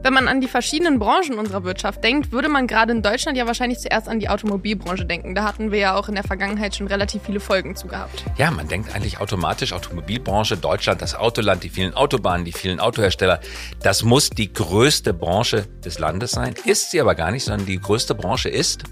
[0.00, 3.46] Wenn man an die verschiedenen Branchen unserer Wirtschaft denkt, würde man gerade in Deutschland ja
[3.46, 5.34] wahrscheinlich zuerst an die Automobilbranche denken.
[5.34, 8.24] Da hatten wir ja auch in der Vergangenheit schon relativ viele Folgen zu gehabt.
[8.36, 13.40] Ja, man denkt eigentlich automatisch Automobilbranche, Deutschland, das Autoland, die vielen Autobahnen, die vielen Autohersteller.
[13.82, 16.54] Das muss die größte Branche des Landes sein.
[16.64, 18.84] Ist sie aber gar nicht, sondern die größte Branche ist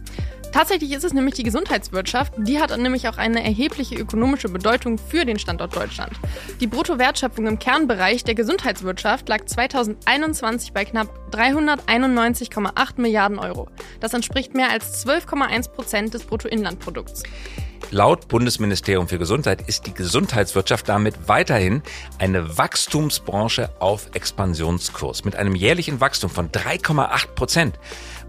[0.53, 2.35] Tatsächlich ist es nämlich die Gesundheitswirtschaft.
[2.39, 6.13] Die hat nämlich auch eine erhebliche ökonomische Bedeutung für den Standort Deutschland.
[6.61, 13.69] Die Bruttowertschöpfung im Kernbereich der Gesundheitswirtschaft lag 2021 bei knapp 391,8 Milliarden Euro.
[14.01, 17.23] Das entspricht mehr als 12,1 Prozent des Bruttoinlandprodukts.
[17.91, 21.83] Laut Bundesministerium für Gesundheit ist die Gesundheitswirtschaft damit weiterhin
[22.19, 25.25] eine Wachstumsbranche auf Expansionskurs.
[25.25, 27.79] Mit einem jährlichen Wachstum von 3,8 Prozent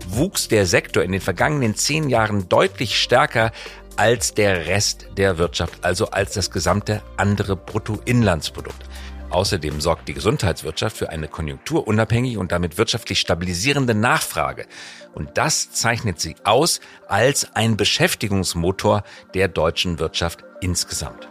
[0.07, 3.51] wuchs der Sektor in den vergangenen zehn Jahren deutlich stärker
[3.95, 8.83] als der Rest der Wirtschaft, also als das gesamte andere Bruttoinlandsprodukt.
[9.29, 14.65] Außerdem sorgt die Gesundheitswirtschaft für eine konjunkturunabhängige und damit wirtschaftlich stabilisierende Nachfrage.
[15.13, 21.27] Und das zeichnet sie aus als ein Beschäftigungsmotor der deutschen Wirtschaft insgesamt.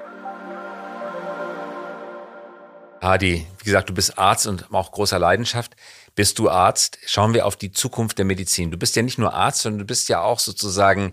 [3.00, 5.76] Hadi, wie gesagt, du bist Arzt und auch großer Leidenschaft.
[6.14, 6.98] Bist du Arzt?
[7.06, 8.70] Schauen wir auf die Zukunft der Medizin.
[8.70, 11.12] Du bist ja nicht nur Arzt, sondern du bist ja auch sozusagen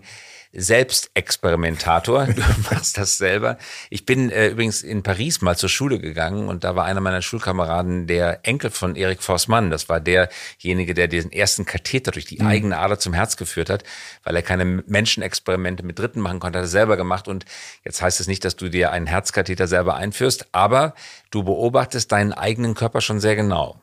[0.54, 2.26] Selbstexperimentator.
[2.34, 3.58] Du machst das selber.
[3.90, 7.22] Ich bin äh, übrigens in Paris mal zur Schule gegangen und da war einer meiner
[7.22, 9.70] Schulkameraden der Enkel von Erik Forssmann.
[9.70, 12.48] Das war derjenige, der diesen ersten Katheter durch die mhm.
[12.48, 13.84] eigene Ader zum Herz geführt hat,
[14.24, 17.28] weil er keine Menschenexperimente mit Dritten machen konnte, hat er selber gemacht.
[17.28, 17.44] Und
[17.84, 20.94] jetzt heißt es nicht, dass du dir einen Herzkatheter selber einführst, aber
[21.30, 23.80] du beobachtest deinen eigenen Körper schon sehr genau.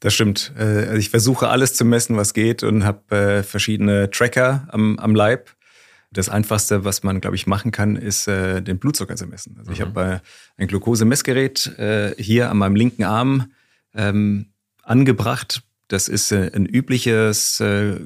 [0.00, 0.52] Das stimmt.
[0.58, 4.98] Äh, also ich versuche alles zu messen, was geht und habe äh, verschiedene Tracker am,
[4.98, 5.50] am Leib
[6.12, 9.56] das Einfachste, was man, glaube ich, machen kann, ist äh, den Blutzucker zu messen.
[9.58, 9.74] Also mhm.
[9.74, 13.52] ich habe äh, ein Glukosemessgerät äh, hier an meinem linken Arm
[13.94, 15.62] ähm, angebracht.
[15.88, 17.98] Das ist äh, ein übliches äh,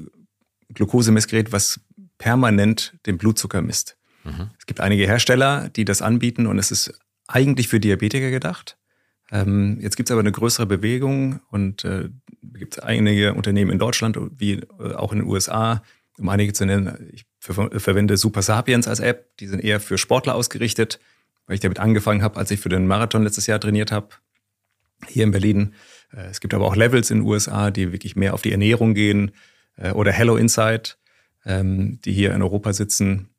[0.73, 1.79] Glukosemessgerät, was
[2.17, 3.97] permanent den Blutzucker misst.
[4.23, 4.49] Mhm.
[4.57, 8.77] Es gibt einige Hersteller, die das anbieten und es ist eigentlich für Diabetiker gedacht.
[9.31, 12.09] Ähm, jetzt gibt es aber eine größere Bewegung und äh,
[12.41, 15.83] gibt es einige Unternehmen in Deutschland wie äh, auch in den USA,
[16.17, 17.09] um einige zu nennen.
[17.13, 19.37] Ich ver verwende Super Sapiens als App.
[19.37, 20.99] Die sind eher für Sportler ausgerichtet,
[21.45, 24.09] weil ich damit angefangen habe, als ich für den Marathon letztes Jahr trainiert habe,
[25.07, 25.73] hier in Berlin.
[26.11, 28.93] Äh, es gibt aber auch Levels in den USA, die wirklich mehr auf die Ernährung
[28.93, 29.31] gehen.
[29.75, 30.97] Äh, oder Hello Insight,
[31.45, 33.29] ähm, die hier in Europa sitzen,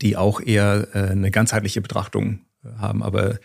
[0.00, 2.40] die auch eher äh, eine ganzheitliche Betrachtung
[2.76, 3.02] haben.
[3.02, 3.38] Aber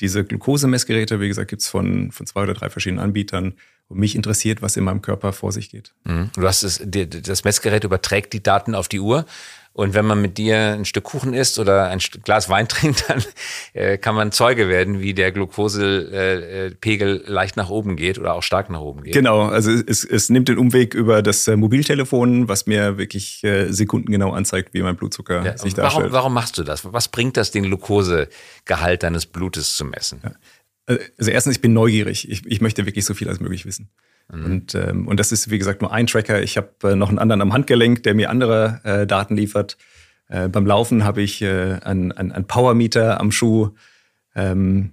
[0.00, 3.54] diese Glukosemessgeräte, wie gesagt, gibt's von, von zwei oder drei verschiedenen Anbietern.
[3.88, 5.94] Und mich interessiert, was in meinem Körper vor sich geht.
[6.02, 6.30] Mhm.
[6.34, 9.26] Du hast es, das Messgerät überträgt die Daten auf die Uhr.
[9.76, 13.22] Und wenn man mit dir ein Stück Kuchen isst oder ein Glas Wein trinkt, dann
[13.74, 18.42] äh, kann man Zeuge werden, wie der Glukosepegel äh, leicht nach oben geht oder auch
[18.42, 19.12] stark nach oben geht.
[19.12, 23.70] Genau, also es, es nimmt den Umweg über das äh, Mobiltelefon, was mir wirklich äh,
[23.70, 26.04] sekundengenau anzeigt, wie mein Blutzucker ja, sich darstellt.
[26.04, 26.90] Warum, warum machst du das?
[26.90, 30.22] Was bringt das, den Glukosegehalt deines Blutes zu messen?
[30.24, 30.96] Ja.
[31.18, 32.30] Also erstens, ich bin neugierig.
[32.30, 33.90] Ich, ich möchte wirklich so viel als möglich wissen.
[34.32, 34.44] Mhm.
[34.44, 36.42] Und, ähm, und das ist, wie gesagt, nur ein Tracker.
[36.42, 39.76] Ich habe äh, noch einen anderen am Handgelenk, der mir andere äh, Daten liefert.
[40.28, 43.70] Äh, beim Laufen habe ich äh, einen, einen, einen Powermeter am Schuh,
[44.34, 44.92] ähm,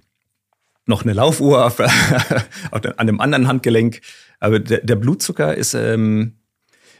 [0.86, 1.80] noch eine Laufuhr auf,
[2.70, 4.00] an einem anderen Handgelenk.
[4.38, 6.34] Aber der, der Blutzucker ist, ähm,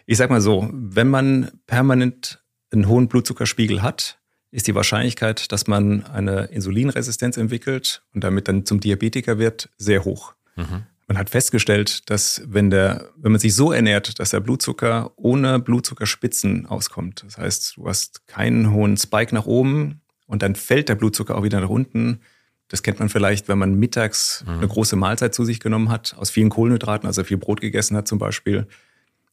[0.06, 2.42] ich sag mal so, wenn man permanent
[2.72, 4.18] einen hohen Blutzuckerspiegel hat,
[4.50, 10.04] ist die Wahrscheinlichkeit, dass man eine Insulinresistenz entwickelt und damit dann zum Diabetiker wird, sehr
[10.04, 10.34] hoch.
[10.56, 10.86] Mhm.
[11.06, 15.58] Man hat festgestellt, dass wenn der, wenn man sich so ernährt, dass der Blutzucker ohne
[15.58, 20.94] Blutzuckerspitzen auskommt, das heißt, du hast keinen hohen Spike nach oben und dann fällt der
[20.94, 22.20] Blutzucker auch wieder nach unten.
[22.68, 24.54] Das kennt man vielleicht, wenn man mittags mhm.
[24.54, 28.08] eine große Mahlzeit zu sich genommen hat, aus vielen Kohlenhydraten, also viel Brot gegessen hat
[28.08, 28.66] zum Beispiel,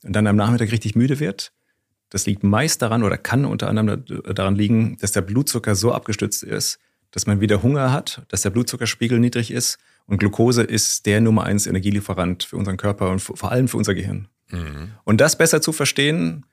[0.03, 1.53] und dann am Nachmittag richtig müde wird.
[2.09, 4.03] Das liegt meist daran oder kann unter anderem
[4.35, 6.79] daran liegen, dass der Blutzucker so abgestützt ist,
[7.11, 9.77] dass man wieder Hunger hat, dass der Blutzuckerspiegel niedrig ist
[10.11, 13.95] und Glucose ist der Nummer eins Energielieferant für unseren Körper und vor allem für unser
[13.95, 14.27] Gehirn.
[14.49, 14.89] Mhm.
[15.05, 16.45] Und das besser zu verstehen,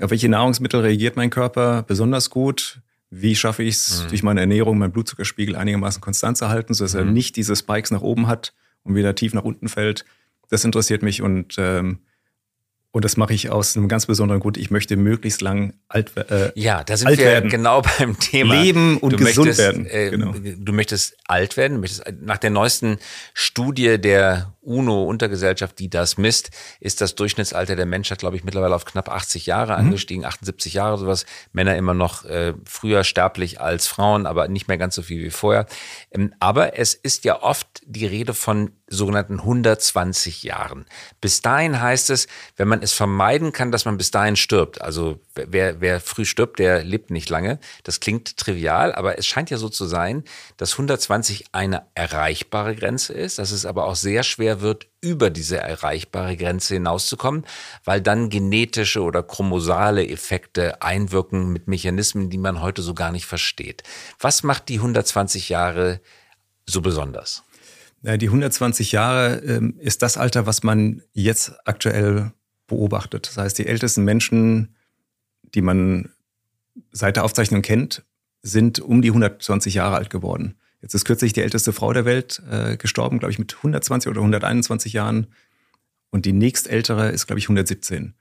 [0.00, 4.08] auf welche Nahrungsmittel reagiert mein Körper besonders gut, wie schaffe ich es mhm.
[4.08, 6.98] durch meine Ernährung, meinen Blutzuckerspiegel einigermaßen konstant zu halten, sodass mhm.
[6.98, 10.04] er nicht diese Spikes nach oben hat und wieder tief nach unten fällt.
[10.48, 12.00] Das interessiert mich und ähm,
[12.94, 14.56] und das mache ich aus einem ganz besonderen Grund.
[14.56, 17.50] Ich möchte möglichst lang alt, äh, ja, da sind wir werden.
[17.50, 18.54] genau beim Thema.
[18.54, 19.86] Leben und du gesund möchtest, werden.
[19.86, 20.32] Äh, genau.
[20.32, 21.74] Du möchtest alt werden.
[21.74, 22.98] Du möchtest, nach der neuesten
[23.32, 26.50] Studie der UNO-Untergesellschaft, die das misst,
[26.80, 29.86] ist das Durchschnittsalter der Menschheit, glaube ich, mittlerweile auf knapp 80 Jahre mhm.
[29.86, 31.26] angestiegen, 78 Jahre sowas.
[31.52, 35.30] Männer immer noch äh, früher sterblich als Frauen, aber nicht mehr ganz so viel wie
[35.30, 35.66] vorher.
[36.10, 40.84] Ähm, aber es ist ja oft die Rede von sogenannten 120 Jahren.
[41.20, 45.20] Bis dahin heißt es, wenn man es vermeiden kann, dass man bis dahin stirbt, also
[45.34, 47.58] wer, wer früh stirbt, der lebt nicht lange.
[47.82, 50.24] Das klingt trivial, aber es scheint ja so zu sein,
[50.56, 55.30] dass 120 eine erreichbare Grenze ist, dass es aber auch sehr schwer schwer wird, über
[55.30, 57.44] diese erreichbare Grenze hinauszukommen,
[57.84, 63.26] weil dann genetische oder chromosale Effekte einwirken mit Mechanismen, die man heute so gar nicht
[63.26, 63.82] versteht.
[64.18, 66.00] Was macht die 120 Jahre
[66.66, 67.42] so besonders?
[68.02, 72.32] Die 120 Jahre ähm, ist das Alter, was man jetzt aktuell
[72.66, 73.28] beobachtet.
[73.28, 74.76] Das heißt, die ältesten Menschen,
[75.54, 76.10] die man
[76.92, 78.04] seit der Aufzeichnung kennt,
[78.42, 80.56] sind um die 120 Jahre alt geworden.
[80.84, 84.20] Jetzt ist kürzlich die älteste Frau der Welt äh, gestorben, glaube ich, mit 120 oder
[84.20, 85.28] 121 Jahren.
[86.10, 88.12] Und die nächstältere ist, glaube ich, 117.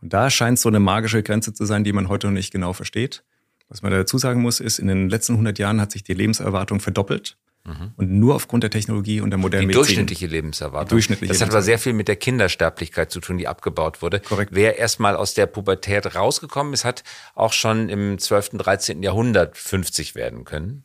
[0.00, 2.74] Und da scheint so eine magische Grenze zu sein, die man heute noch nicht genau
[2.74, 3.24] versteht.
[3.68, 6.78] Was man dazu sagen muss, ist, in den letzten 100 Jahren hat sich die Lebenserwartung
[6.78, 7.36] verdoppelt.
[7.64, 7.90] Mhm.
[7.96, 9.96] Und nur aufgrund der Technologie und der modernen die Medizin.
[9.96, 10.90] durchschnittliche Lebenserwartung.
[10.90, 14.20] Die durchschnittliche das hat aber sehr viel mit der Kindersterblichkeit zu tun, die abgebaut wurde.
[14.20, 14.54] Korrekt.
[14.54, 17.02] Wer erstmal aus der Pubertät rausgekommen ist, hat
[17.34, 19.02] auch schon im 12., 13.
[19.02, 20.84] Jahrhundert 50 werden können.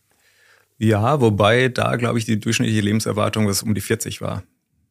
[0.77, 4.43] Ja, wobei da, glaube ich, die durchschnittliche Lebenserwartung was um die 40 war.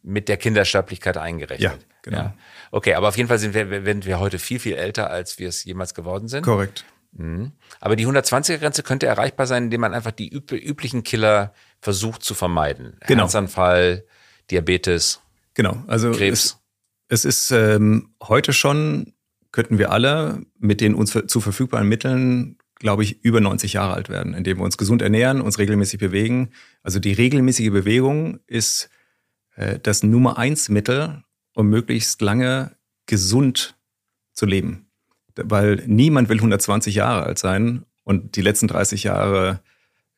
[0.03, 1.61] Mit der Kindersterblichkeit eingerechnet.
[1.61, 2.19] Ja, genau.
[2.19, 2.35] Ja.
[2.71, 5.49] Okay, aber auf jeden Fall sind wir, sind wir heute viel, viel älter, als wir
[5.49, 6.43] es jemals geworden sind.
[6.43, 6.85] Korrekt.
[7.13, 7.53] Mhm.
[7.81, 12.99] Aber die 120er-Grenze könnte erreichbar sein, indem man einfach die üblichen Killer versucht zu vermeiden.
[13.07, 13.25] Genau.
[13.25, 14.05] Herzanfall,
[14.51, 15.21] Diabetes,
[15.55, 15.83] genau.
[15.87, 16.61] also Krebs.
[17.09, 19.15] Es, es ist ähm, heute schon,
[19.53, 24.09] könnten wir alle mit den uns zu verfügbaren Mitteln, glaube ich, über 90 Jahre alt
[24.09, 26.51] werden, indem wir uns gesund ernähren, uns regelmäßig bewegen.
[26.83, 28.91] Also die regelmäßige Bewegung ist
[29.57, 31.23] äh, das Nummer eins Mittel,
[31.55, 33.77] um möglichst lange gesund
[34.33, 34.87] zu leben.
[35.35, 39.61] Weil niemand will 120 Jahre alt sein und die letzten 30 Jahre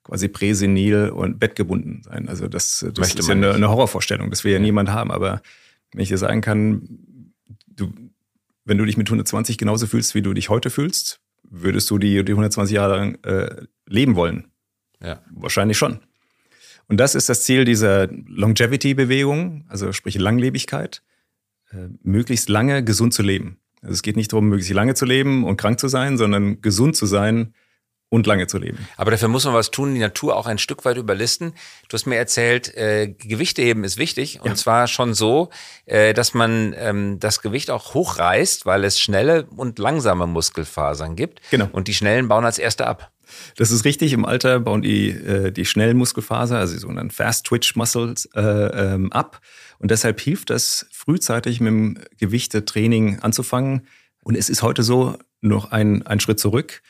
[0.02, 2.28] quasi präsenil und bettgebunden sein.
[2.28, 5.10] Also das, das ist ja eine, eine, Horrorvorstellung, das will ja, ja niemand haben.
[5.10, 5.42] Aber
[5.92, 7.32] wenn ich dir sagen kann,
[7.66, 7.92] du,
[8.64, 12.24] wenn du dich mit 120 genauso fühlst, wie du dich heute fühlst, würdest du die,
[12.24, 14.48] die 120 Jahre lang äh, leben wollen?
[15.02, 15.22] Ja.
[15.30, 16.00] Wahrscheinlich schon.
[16.88, 21.02] Und das ist das Ziel dieser Longevity-Bewegung, also sprich Langlebigkeit,
[21.70, 23.58] äh, möglichst lange gesund zu leben.
[23.82, 26.96] Also es geht nicht darum, möglichst lange zu leben und krank zu sein, sondern gesund
[26.96, 27.54] zu sein,
[28.10, 28.88] und lange zu leben.
[28.96, 31.52] Aber dafür muss man was tun, die Natur auch ein Stück weit überlisten.
[31.88, 34.54] Du hast mir erzählt, äh, Gewichte heben ist wichtig und ja.
[34.54, 35.50] zwar schon so,
[35.84, 41.40] äh, dass man ähm, das Gewicht auch hochreißt, weil es schnelle und langsame Muskelfasern gibt.
[41.50, 41.68] Genau.
[41.72, 43.12] Und die schnellen bauen als erste ab.
[43.56, 44.14] Das ist richtig.
[44.14, 48.40] Im Alter bauen die äh, die schnellen Muskelfaser, also die sogenannten Fast Twitch Muscles, äh,
[48.40, 49.42] ähm, ab.
[49.78, 53.86] Und deshalb hilft das frühzeitig mit dem Gewichtetraining anzufangen.
[54.22, 56.82] Und es ist heute so noch ein, ein Schritt zurück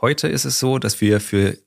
[0.00, 1.58] Heute ist es so, dass wir für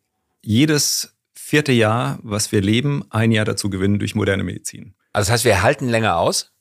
[0.42, 4.94] jedes vierte Jahr, was wir leben, ein Jahr dazu gewinnen durch moderne Medizin.
[5.12, 6.54] Also das heißt, wir halten länger aus.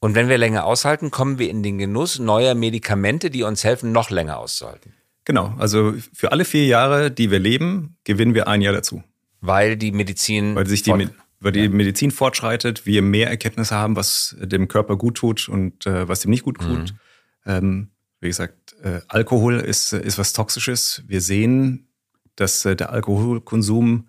[0.00, 3.90] Und wenn wir länger aushalten, kommen wir in den Genuss neuer Medikamente, die uns helfen,
[3.90, 4.92] noch länger auszuhalten.
[5.24, 9.02] Genau, also für alle vier Jahre, die wir leben, gewinnen wir ein Jahr dazu.
[9.40, 10.54] Weil die Medizin.
[10.54, 11.08] Weil sich die,
[11.40, 11.68] weil die ja.
[11.68, 16.30] Medizin fortschreitet, wir mehr Erkenntnisse haben, was dem Körper gut tut und äh, was dem
[16.30, 16.92] nicht gut tut.
[16.92, 16.98] Mhm.
[17.46, 21.02] Ähm, wie gesagt, äh, Alkohol ist, ist was Toxisches.
[21.06, 21.88] Wir sehen,
[22.36, 24.08] dass äh, der Alkoholkonsum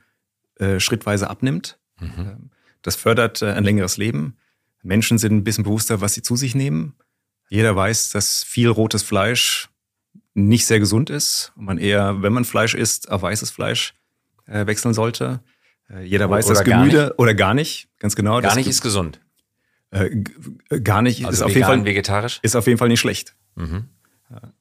[0.56, 1.80] äh, schrittweise abnimmt.
[2.00, 2.14] Mhm.
[2.18, 2.50] Ähm,
[2.82, 4.38] das fördert äh, ein längeres Leben.
[4.82, 6.96] Menschen sind ein bisschen bewusster, was sie zu sich nehmen.
[7.50, 9.70] Jeder weiß, dass viel rotes Fleisch
[10.34, 13.94] nicht sehr gesund ist und man eher, wenn man Fleisch isst, auf weißes Fleisch
[14.46, 15.42] äh, wechseln sollte.
[15.90, 18.40] Äh, jeder weiß, dass Gemüse oder gar nicht, ganz genau.
[18.42, 19.20] Gar nicht ist gesund.
[19.92, 20.24] Äh,
[20.84, 23.36] gar nicht also ist auf jeden Fall vegetarisch ist auf jeden Fall nicht schlecht.
[23.56, 23.90] Mhm.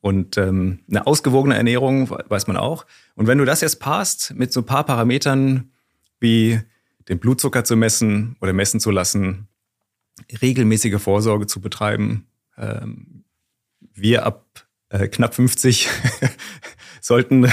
[0.01, 2.87] Und ähm, eine ausgewogene Ernährung weiß man auch.
[3.15, 5.71] Und wenn du das jetzt passt mit so ein paar Parametern
[6.21, 6.61] wie
[7.09, 9.49] den Blutzucker zu messen oder messen zu lassen,
[10.41, 12.27] regelmäßige Vorsorge zu betreiben,
[12.57, 13.25] ähm,
[13.93, 14.47] wir ab
[14.89, 15.89] äh, knapp 50
[17.01, 17.47] sollten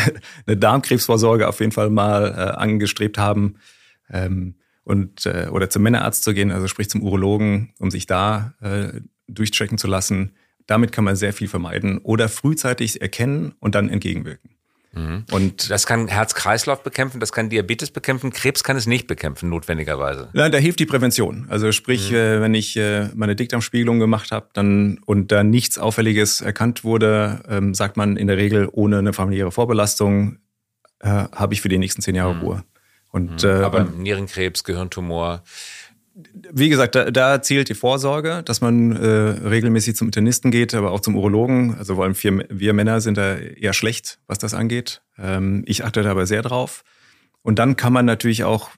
[0.45, 3.55] eine Darmkrebsvorsorge auf jeden Fall mal äh, angestrebt haben
[4.09, 8.53] ähm, und äh, oder zum Männerarzt zu gehen, also sprich zum Urologen, um sich da
[8.61, 10.31] äh, durchchecken zu lassen
[10.67, 14.55] damit kann man sehr viel vermeiden oder frühzeitig erkennen und dann entgegenwirken.
[14.95, 15.25] Mhm.
[15.31, 20.29] Und das kann Herz-Kreislauf bekämpfen, das kann Diabetes bekämpfen, Krebs kann es nicht bekämpfen, notwendigerweise.
[20.33, 21.47] Nein, da hilft die Prävention.
[21.49, 22.15] Also sprich, mhm.
[22.15, 27.43] äh, wenn ich äh, meine Dickdarmspiegelung gemacht habe dann und da nichts Auffälliges erkannt wurde,
[27.49, 30.39] ähm, sagt man in der Regel ohne eine familiäre Vorbelastung,
[31.01, 32.41] äh, habe ich für die nächsten zehn Jahre mhm.
[32.41, 32.63] Ruhe.
[33.11, 33.49] Und, mhm.
[33.49, 35.43] Aber Nierenkrebs, Gehirntumor,
[36.15, 40.91] wie gesagt, da, da zählt die Vorsorge, dass man äh, regelmäßig zum Internisten geht, aber
[40.91, 41.75] auch zum Urologen.
[41.77, 45.01] Also vor allem wir, wir Männer sind da eher schlecht, was das angeht.
[45.17, 46.83] Ähm, ich achte da aber sehr drauf.
[47.41, 48.69] Und dann kann man natürlich auch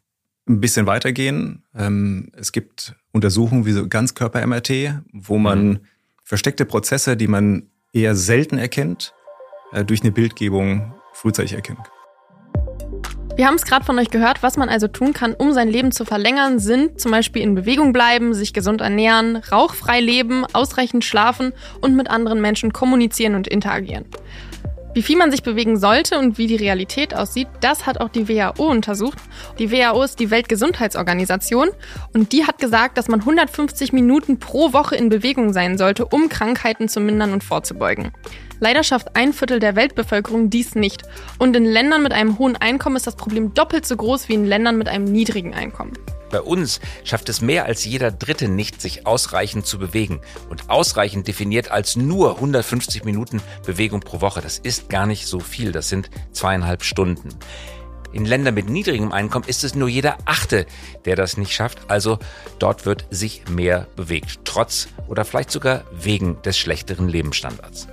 [0.49, 1.63] ein bisschen weitergehen.
[1.75, 5.79] Ähm, es gibt Untersuchungen wie so Ganzkörper-MRT, wo man mhm.
[6.23, 9.13] versteckte Prozesse, die man eher selten erkennt,
[9.73, 11.96] äh, durch eine Bildgebung frühzeitig erkennen kann.
[13.37, 15.91] Wir haben es gerade von euch gehört, was man also tun kann, um sein Leben
[15.91, 21.53] zu verlängern, sind zum Beispiel in Bewegung bleiben, sich gesund ernähren, rauchfrei leben, ausreichend schlafen
[21.79, 24.05] und mit anderen Menschen kommunizieren und interagieren.
[24.95, 28.27] Wie viel man sich bewegen sollte und wie die Realität aussieht, das hat auch die
[28.27, 29.19] WHO untersucht.
[29.59, 31.69] Die WHO ist die Weltgesundheitsorganisation
[32.15, 36.27] und die hat gesagt, dass man 150 Minuten pro Woche in Bewegung sein sollte, um
[36.27, 38.11] Krankheiten zu mindern und vorzubeugen.
[38.59, 41.03] Leider schafft ein Viertel der Weltbevölkerung dies nicht.
[41.37, 44.45] Und in Ländern mit einem hohen Einkommen ist das Problem doppelt so groß wie in
[44.45, 45.93] Ländern mit einem niedrigen Einkommen.
[46.29, 50.19] Bei uns schafft es mehr als jeder Dritte nicht, sich ausreichend zu bewegen.
[50.49, 54.41] Und ausreichend definiert als nur 150 Minuten Bewegung pro Woche.
[54.41, 55.71] Das ist gar nicht so viel.
[55.71, 57.29] Das sind zweieinhalb Stunden.
[58.11, 60.65] In Ländern mit niedrigem Einkommen ist es nur jeder Achte,
[61.05, 61.79] der das nicht schafft.
[61.89, 62.19] Also
[62.59, 64.39] dort wird sich mehr bewegt.
[64.43, 67.87] Trotz oder vielleicht sogar wegen des schlechteren Lebensstandards.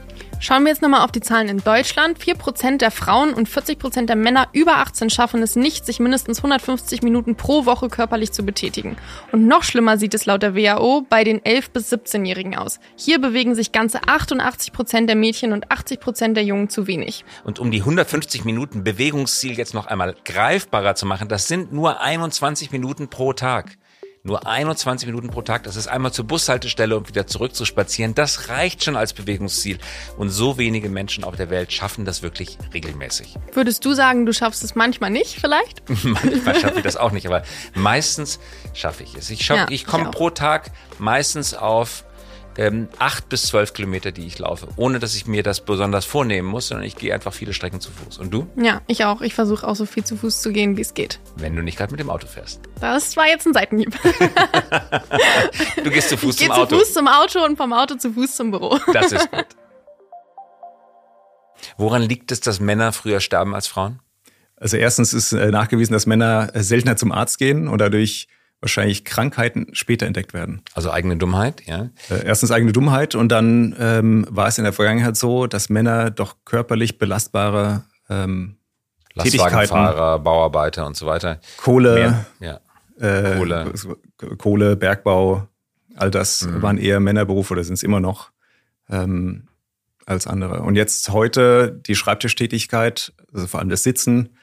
[0.44, 2.18] Schauen wir jetzt nochmal auf die Zahlen in Deutschland.
[2.18, 7.00] 4% der Frauen und 40% der Männer über 18 schaffen es nicht, sich mindestens 150
[7.00, 8.98] Minuten pro Woche körperlich zu betätigen.
[9.32, 12.78] Und noch schlimmer sieht es laut der WHO bei den 11- bis 17-Jährigen aus.
[12.94, 17.24] Hier bewegen sich ganze 88% der Mädchen und 80% der Jungen zu wenig.
[17.44, 22.02] Und um die 150 Minuten Bewegungsziel jetzt noch einmal greifbarer zu machen, das sind nur
[22.02, 23.78] 21 Minuten pro Tag.
[24.26, 28.14] Nur 21 Minuten pro Tag, das ist einmal zur Bushaltestelle und wieder zurück zu spazieren.
[28.14, 29.76] Das reicht schon als Bewegungsziel.
[30.16, 33.34] Und so wenige Menschen auf der Welt schaffen das wirklich regelmäßig.
[33.52, 35.82] Würdest du sagen, du schaffst es manchmal nicht, vielleicht?
[36.04, 37.42] manchmal schaffe ich das auch nicht, aber
[37.74, 38.40] meistens
[38.72, 39.28] schaffe ich es.
[39.28, 42.06] Ich, ja, ich komme pro Tag meistens auf
[42.56, 46.48] ähm, acht bis zwölf Kilometer, die ich laufe, ohne dass ich mir das besonders vornehmen
[46.48, 48.18] muss, sondern ich gehe einfach viele Strecken zu Fuß.
[48.18, 48.46] Und du?
[48.56, 49.20] Ja, ich auch.
[49.20, 51.20] Ich versuche auch so viel zu Fuß zu gehen, wie es geht.
[51.36, 52.60] Wenn du nicht gerade mit dem Auto fährst.
[52.80, 53.94] Das war jetzt ein Seitenhieb.
[55.84, 56.62] du gehst zu Fuß ich zum Auto.
[56.62, 58.78] Ich gehe zu Fuß zum Auto und vom Auto zu Fuß zum Büro.
[58.92, 59.46] Das ist gut.
[61.76, 64.00] Woran liegt es, dass Männer früher sterben als Frauen?
[64.56, 68.28] Also erstens ist äh, nachgewiesen, dass Männer seltener zum Arzt gehen und dadurch
[68.64, 70.62] wahrscheinlich Krankheiten später entdeckt werden.
[70.72, 71.90] Also eigene Dummheit, ja?
[72.08, 76.10] Äh, erstens eigene Dummheit und dann ähm, war es in der Vergangenheit so, dass Männer
[76.10, 78.56] doch körperlich belastbare ähm,
[79.12, 81.40] Lastwagenfahrer, Bauarbeiter und so weiter.
[81.58, 82.60] Kohle, ja.
[82.98, 83.72] äh, Kohle.
[84.38, 85.46] Kohle, Bergbau,
[85.94, 86.62] all das mhm.
[86.62, 88.30] waren eher Männerberufe oder sind es immer noch
[88.88, 89.46] ähm,
[90.06, 90.62] als andere.
[90.62, 94.38] Und jetzt heute die Schreibtischtätigkeit, also vor allem das Sitzen.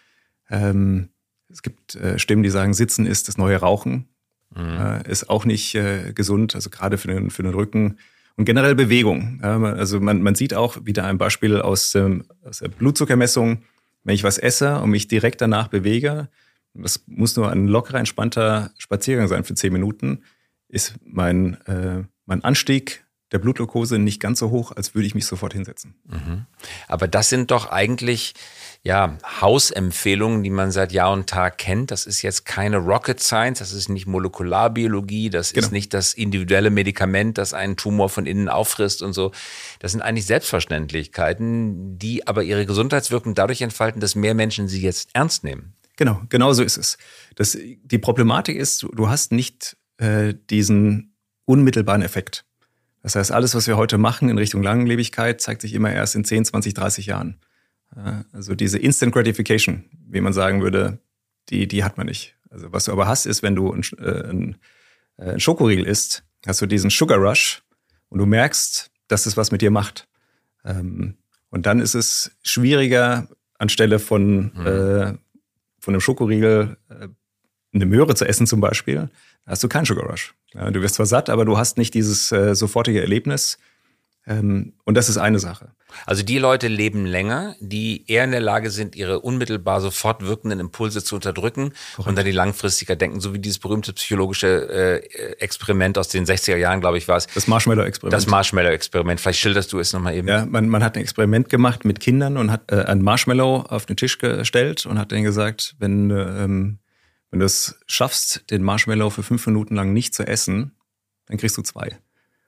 [0.48, 1.10] Ähm,
[1.50, 4.08] es gibt äh, Stimmen, die sagen, Sitzen ist das neue Rauchen.
[4.56, 4.78] Mhm.
[4.80, 7.98] Äh, ist auch nicht äh, gesund, also gerade für den, für den Rücken.
[8.38, 9.40] Und generell Bewegung.
[9.42, 13.64] also man, man sieht auch wieder ein Beispiel aus, ähm, aus der Blutzuckermessung.
[14.04, 16.30] Wenn ich was esse und mich direkt danach bewege,
[16.74, 20.24] das muss nur ein lockerer, entspannter Spaziergang sein für zehn Minuten,
[20.70, 25.26] ist mein, äh, mein Anstieg der Blutglucose nicht ganz so hoch, als würde ich mich
[25.26, 25.96] sofort hinsetzen.
[26.06, 26.46] Mhm.
[26.88, 28.34] Aber das sind doch eigentlich
[28.84, 31.92] ja, Hausempfehlungen, die man seit Jahr und Tag kennt.
[31.92, 35.68] Das ist jetzt keine Rocket Science, das ist nicht Molekularbiologie, das genau.
[35.68, 39.32] ist nicht das individuelle Medikament, das einen Tumor von innen auffrisst und so.
[39.80, 45.10] Das sind eigentlich Selbstverständlichkeiten, die aber ihre Gesundheitswirkung dadurch entfalten, dass mehr Menschen sie jetzt
[45.14, 45.76] ernst nehmen.
[45.96, 46.98] Genau, genau so ist es.
[47.36, 51.14] Das, die Problematik ist, du hast nicht äh, diesen
[51.46, 52.46] unmittelbaren Effekt.
[53.04, 56.24] Das heißt, alles, was wir heute machen in Richtung Langlebigkeit, zeigt sich immer erst in
[56.24, 57.40] 10, 20, 30 Jahren.
[58.32, 61.00] Also diese Instant Gratification, wie man sagen würde,
[61.50, 62.36] die, die hat man nicht.
[62.50, 64.56] Also was du aber hast, ist, wenn du ein, äh, ein,
[65.18, 67.64] äh, ein Schokoriegel isst, hast du diesen Sugar Rush
[68.10, 70.08] und du merkst, dass es was mit dir macht.
[70.64, 71.18] Ähm,
[71.50, 73.28] und dann ist es schwieriger,
[73.58, 74.66] anstelle von, mhm.
[74.66, 75.14] äh,
[75.80, 77.08] von einem Schokoriegel äh,
[77.74, 79.10] eine Möhre zu essen zum Beispiel,
[79.46, 80.34] hast du keinen Sugar Rush.
[80.54, 83.58] Du wirst zwar satt, aber du hast nicht dieses äh, sofortige Erlebnis.
[84.28, 85.72] Ähm, und das ist eine Sache.
[86.06, 90.60] Also die Leute leben länger, die eher in der Lage sind, ihre unmittelbar sofort wirkenden
[90.60, 92.10] Impulse zu unterdrücken Korrekt.
[92.10, 96.56] und dann die langfristiger denken, so wie dieses berühmte psychologische äh, Experiment aus den 60er
[96.56, 97.28] Jahren, glaube ich, war es.
[97.28, 98.14] Das Marshmallow-Experiment.
[98.14, 99.20] Das Marshmallow-Experiment.
[99.20, 100.28] Vielleicht schilderst du es nochmal eben.
[100.28, 103.86] Ja, man, man hat ein Experiment gemacht mit Kindern und hat äh, ein Marshmallow auf
[103.86, 106.80] den Tisch gestellt und hat denen gesagt, wenn, ähm,
[107.32, 110.76] wenn du es schaffst, den Marshmallow für fünf Minuten lang nicht zu essen,
[111.28, 111.98] dann kriegst du zwei.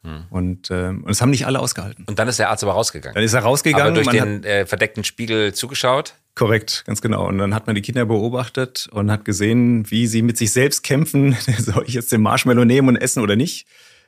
[0.03, 0.25] Hm.
[0.29, 2.03] Und, ähm, und das haben nicht alle ausgehalten.
[2.07, 3.15] Und dann ist der Arzt aber rausgegangen.
[3.15, 3.87] Dann ist er rausgegangen.
[3.87, 6.15] Aber durch den hat, äh, verdeckten Spiegel zugeschaut.
[6.35, 7.27] Korrekt, ganz genau.
[7.27, 10.83] Und dann hat man die Kinder beobachtet und hat gesehen, wie sie mit sich selbst
[10.83, 11.37] kämpfen.
[11.57, 13.65] Soll ich jetzt den Marshmallow nehmen und essen oder nicht?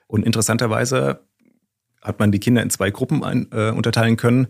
[0.07, 1.21] Und interessanterweise
[2.01, 4.47] hat man die Kinder in zwei Gruppen ein, äh, unterteilen können.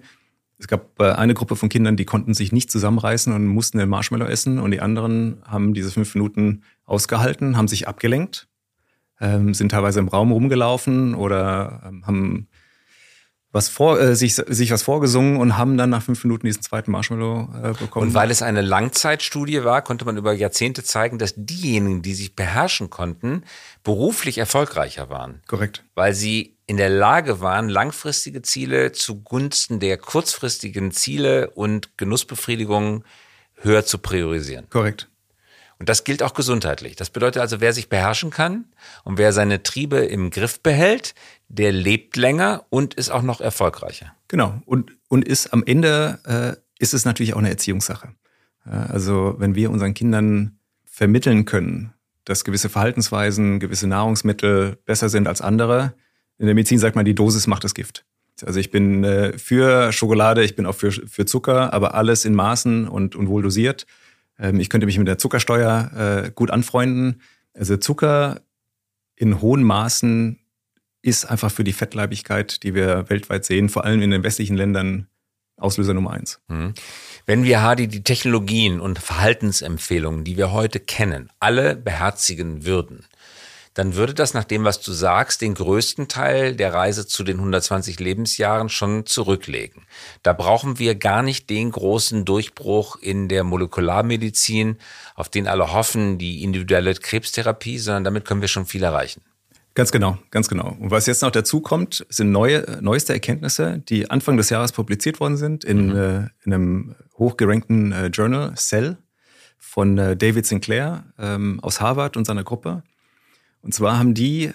[0.58, 3.90] Es gab äh, eine Gruppe von Kindern, die konnten sich nicht zusammenreißen und mussten den
[3.90, 4.58] Marshmallow essen.
[4.58, 8.48] Und die anderen haben diese fünf Minuten ausgehalten, haben sich abgelenkt
[9.20, 12.48] ähm, sind teilweise im Raum rumgelaufen oder ähm, haben
[13.56, 16.92] was vor, äh, sich, sich was vorgesungen und haben dann nach fünf Minuten diesen zweiten
[16.92, 18.08] Marshmallow äh, bekommen.
[18.08, 22.36] Und weil es eine Langzeitstudie war, konnte man über Jahrzehnte zeigen, dass diejenigen, die sich
[22.36, 23.44] beherrschen konnten,
[23.82, 25.42] beruflich erfolgreicher waren.
[25.48, 25.86] Korrekt.
[25.96, 33.06] Weil sie in der Lage waren, langfristige Ziele zugunsten der kurzfristigen Ziele und Genussbefriedigung
[33.62, 34.70] höher zu priorisieren.
[34.70, 35.08] Korrekt.
[35.80, 36.96] Und das gilt auch gesundheitlich.
[36.96, 38.66] Das bedeutet also, wer sich beherrschen kann
[39.04, 41.16] und wer seine Triebe im Griff behält,
[41.50, 44.14] der lebt länger und ist auch noch erfolgreicher.
[44.28, 44.62] Genau.
[44.66, 48.10] Und, und ist am Ende, äh, ist es natürlich auch eine Erziehungssache.
[48.64, 55.42] Also wenn wir unseren Kindern vermitteln können, dass gewisse Verhaltensweisen, gewisse Nahrungsmittel besser sind als
[55.42, 55.94] andere,
[56.38, 58.06] in der Medizin sagt man, die Dosis macht das Gift.
[58.44, 62.34] Also ich bin äh, für Schokolade, ich bin auch für, für Zucker, aber alles in
[62.34, 63.86] Maßen und, und wohl dosiert.
[64.40, 67.22] Ähm, ich könnte mich mit der Zuckersteuer äh, gut anfreunden.
[67.54, 68.42] Also Zucker
[69.16, 70.40] in hohen Maßen
[71.02, 75.08] ist einfach für die Fettleibigkeit, die wir weltweit sehen, vor allem in den westlichen Ländern,
[75.58, 76.42] Auslöser Nummer eins.
[76.50, 76.74] Mhm.
[77.26, 83.06] Wenn wir, Hardy, die Technologien und Verhaltensempfehlungen, die wir heute kennen, alle beherzigen würden,
[83.76, 87.38] dann würde das nach dem, was du sagst, den größten Teil der Reise zu den
[87.38, 89.84] 120 Lebensjahren schon zurücklegen.
[90.24, 94.78] Da brauchen wir gar nicht den großen Durchbruch in der Molekularmedizin,
[95.14, 99.22] auf den alle hoffen, die individuelle Krebstherapie, sondern damit können wir schon viel erreichen.
[99.76, 100.78] Ganz genau, ganz genau.
[100.80, 105.20] Und was jetzt noch dazu kommt, sind neue, neueste Erkenntnisse, die Anfang des Jahres publiziert
[105.20, 105.96] worden sind in, mhm.
[105.98, 108.98] äh, in einem hochgerankten äh, Journal, Cell,
[109.58, 112.84] von äh, David Sinclair ähm, aus Harvard und seiner Gruppe.
[113.66, 114.52] Und zwar haben die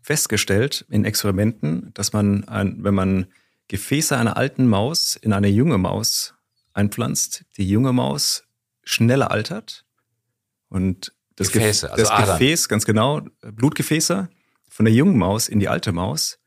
[0.00, 3.26] festgestellt in Experimenten, dass man, ein, wenn man
[3.68, 6.34] Gefäße einer alten Maus in eine junge Maus
[6.72, 8.44] einpflanzt, die junge Maus
[8.82, 9.84] schneller altert.
[10.70, 14.30] Und das, Gefäße, also das Gefäß, ganz genau, Blutgefäße
[14.70, 16.38] von der jungen Maus in die alte Maus,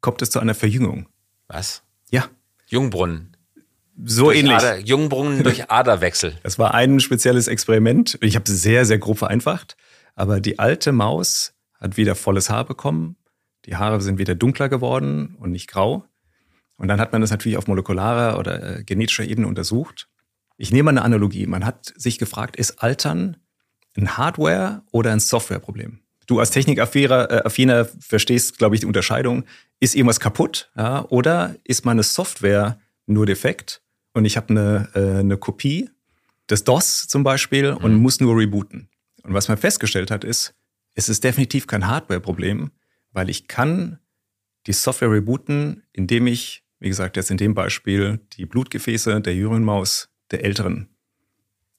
[0.00, 1.10] kommt es zu einer Verjüngung.
[1.46, 1.82] Was?
[2.10, 2.30] Ja.
[2.68, 3.36] Jungbrunnen.
[4.02, 4.54] So durch ähnlich.
[4.54, 6.38] Ader, Jungbrunnen durch Aderwechsel.
[6.42, 8.16] Das war ein spezielles Experiment.
[8.22, 9.76] Ich habe es sehr, sehr grob vereinfacht.
[10.14, 13.16] Aber die alte Maus hat wieder volles Haar bekommen.
[13.64, 16.04] Die Haare sind wieder dunkler geworden und nicht grau.
[16.76, 20.08] Und dann hat man das natürlich auf molekularer oder äh, genetischer Ebene untersucht.
[20.58, 21.46] Ich nehme mal eine Analogie.
[21.46, 23.36] Man hat sich gefragt, ist Altern
[23.96, 26.00] ein Hardware- oder ein Softwareproblem?
[26.26, 29.44] Du als Technikaffiner äh, verstehst, glaube ich, die Unterscheidung.
[29.78, 35.20] Ist irgendwas kaputt ja, oder ist meine Software nur defekt und ich habe eine, äh,
[35.20, 35.90] eine Kopie
[36.50, 38.02] des DOS zum Beispiel und mhm.
[38.02, 38.88] muss nur rebooten?
[39.22, 40.54] Und was man festgestellt hat, ist,
[40.96, 42.72] es ist definitiv kein Hardware-Problem,
[43.12, 44.00] weil ich kann
[44.66, 49.62] die Software rebooten, indem ich, wie gesagt, jetzt in dem Beispiel die Blutgefäße der jüngeren
[49.62, 50.88] Maus der älteren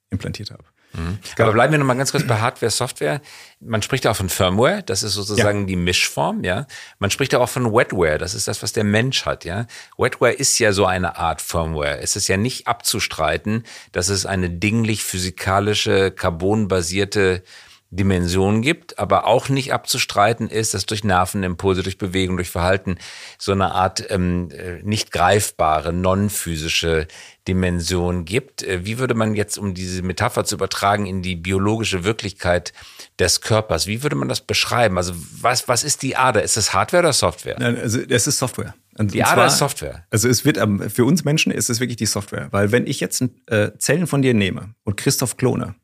[0.10, 0.64] implantiert habe.
[0.94, 1.18] Mhm.
[1.38, 3.22] Aber bleiben wir nochmal ganz kurz bei Hardware, Software.
[3.60, 5.66] Man spricht ja auch von Firmware, das ist sozusagen ja.
[5.66, 6.66] die Mischform, ja.
[7.00, 9.66] Man spricht ja auch von Wetware, das ist das, was der Mensch hat, ja.
[9.98, 12.00] Wetware ist ja so eine Art Firmware.
[12.00, 17.44] Es ist ja nicht abzustreiten, dass es eine dinglich physikalische, carbonbasierte
[17.90, 22.98] Dimension gibt, aber auch nicht abzustreiten ist, dass durch Nervenimpulse, durch Bewegung, durch Verhalten
[23.38, 27.08] so eine Art ähm, äh, nicht greifbare, non-physische
[27.48, 28.62] Dimension gibt.
[28.64, 32.74] Äh, wie würde man jetzt, um diese Metapher zu übertragen in die biologische Wirklichkeit
[33.20, 34.98] des Körpers, wie würde man das beschreiben?
[34.98, 36.44] Also was, was ist die Ader?
[36.44, 37.56] Ist es Hardware oder Software?
[37.58, 38.76] Nein, also es ist Software.
[38.98, 40.06] Und die Ader ist Software.
[40.10, 40.58] Also es wird
[40.92, 44.22] für uns Menschen ist es wirklich die Software, weil wenn ich jetzt äh, Zellen von
[44.22, 45.76] dir nehme und Christoph klone,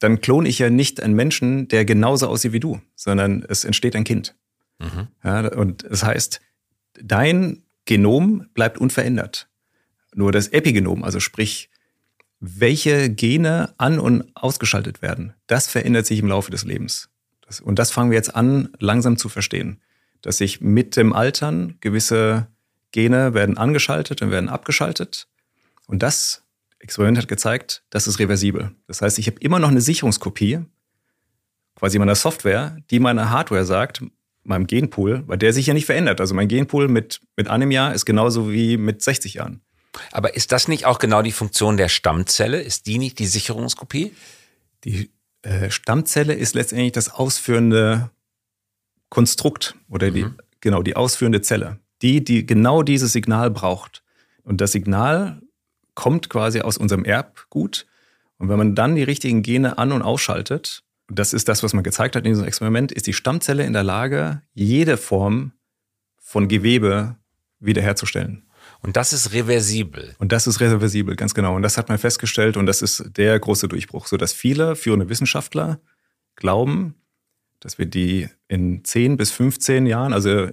[0.00, 3.94] dann klone ich ja nicht einen Menschen, der genauso aussieht wie du, sondern es entsteht
[3.94, 4.34] ein Kind.
[4.78, 5.08] Mhm.
[5.22, 6.40] Ja, und das heißt,
[7.00, 9.48] dein Genom bleibt unverändert.
[10.14, 11.70] Nur das Epigenom, also sprich,
[12.40, 17.10] welche Gene an- und ausgeschaltet werden, das verändert sich im Laufe des Lebens.
[17.46, 19.80] Das, und das fangen wir jetzt an, langsam zu verstehen.
[20.22, 22.46] Dass sich mit dem Altern gewisse
[22.92, 25.28] Gene werden angeschaltet und werden abgeschaltet.
[25.86, 26.42] Und das
[26.80, 28.72] Experiment hat gezeigt, das ist reversibel.
[28.86, 30.60] Das heißt, ich habe immer noch eine Sicherungskopie,
[31.76, 34.02] quasi meiner Software, die meiner Hardware sagt,
[34.42, 36.20] meinem Genpool, weil der sich ja nicht verändert.
[36.20, 39.60] Also mein Genpool mit, mit einem Jahr ist genauso wie mit 60 Jahren.
[40.12, 42.60] Aber ist das nicht auch genau die Funktion der Stammzelle?
[42.60, 44.14] Ist die nicht die Sicherungskopie?
[44.84, 45.10] Die
[45.42, 48.10] äh, Stammzelle ist letztendlich das ausführende
[49.10, 50.36] Konstrukt oder die, mhm.
[50.60, 51.78] genau, die ausführende Zelle.
[52.02, 54.02] Die, die genau dieses Signal braucht.
[54.42, 55.42] Und das Signal
[56.00, 57.86] kommt quasi aus unserem Erbgut.
[58.38, 61.84] Und wenn man dann die richtigen Gene an- und ausschaltet, das ist das, was man
[61.84, 65.52] gezeigt hat in diesem Experiment, ist die Stammzelle in der Lage, jede Form
[66.16, 67.16] von Gewebe
[67.58, 68.48] wiederherzustellen.
[68.80, 70.14] Und das ist reversibel.
[70.18, 71.54] Und das ist reversibel, ganz genau.
[71.54, 75.78] Und das hat man festgestellt und das ist der große Durchbruch, sodass viele führende Wissenschaftler
[76.34, 76.94] glauben,
[77.58, 80.48] dass wir die in 10 bis 15 Jahren, also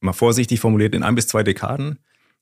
[0.00, 2.00] mal vorsichtig formuliert, in ein bis zwei Dekaden,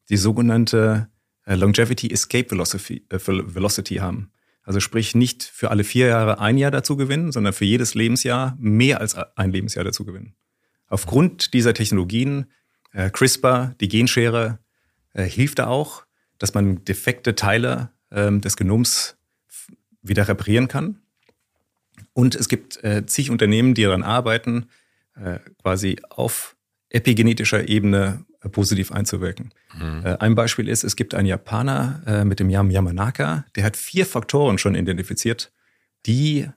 [0.08, 1.08] die sogenannte
[1.54, 4.30] Longevity Escape Velocity, äh, Velocity haben.
[4.62, 8.56] Also sprich nicht für alle vier Jahre ein Jahr dazu gewinnen, sondern für jedes Lebensjahr
[8.60, 10.34] mehr als ein Lebensjahr dazu gewinnen.
[10.88, 12.46] Aufgrund dieser Technologien
[12.92, 14.58] Äh, CRISPR, die Genschere,
[15.12, 16.04] äh, hilft da auch,
[16.38, 19.16] dass man defekte Teile ähm, des Genoms
[20.02, 21.02] wieder reparieren kann.
[22.12, 24.68] Und es gibt äh, zig Unternehmen, die daran arbeiten,
[25.14, 26.56] äh, quasi auf
[26.90, 29.52] epigenetischer Ebene äh, positiv einzuwirken.
[29.76, 30.02] Mhm.
[30.04, 33.76] Äh, ein Beispiel ist, es gibt einen Japaner äh, mit dem Namen Yamanaka, der hat
[33.76, 35.52] vier Faktoren schon identifiziert,
[36.06, 36.48] die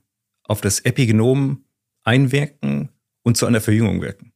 [0.44, 1.64] auf das Epigenom
[2.04, 2.90] einwirken
[3.24, 4.34] und zu einer Verjüngung wirken.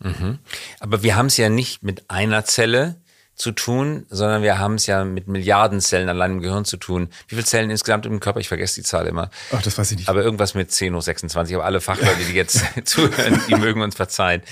[0.00, 0.38] Mhm.
[0.80, 3.00] Aber wir haben es ja nicht mit einer Zelle,
[3.34, 7.08] zu tun, sondern wir haben es ja mit Milliarden Zellen allein im Gehirn zu tun.
[7.26, 8.38] Wie viele Zellen insgesamt im Körper?
[8.38, 9.30] Ich vergesse die Zahl immer.
[9.52, 10.08] Ach, das weiß ich nicht.
[10.08, 11.56] Aber irgendwas mit 10 hoch 26.
[11.56, 14.42] Aber alle Fachleute, die jetzt zuhören, die mögen uns verzeihen,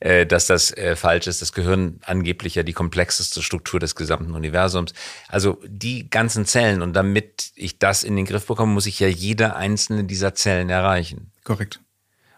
[0.00, 1.40] äh, dass das äh, falsch ist.
[1.40, 4.92] Das Gehirn angeblich ja die komplexeste Struktur des gesamten Universums.
[5.28, 6.82] Also die ganzen Zellen.
[6.82, 10.68] Und damit ich das in den Griff bekomme, muss ich ja jede einzelne dieser Zellen
[10.68, 11.30] erreichen.
[11.44, 11.80] Korrekt.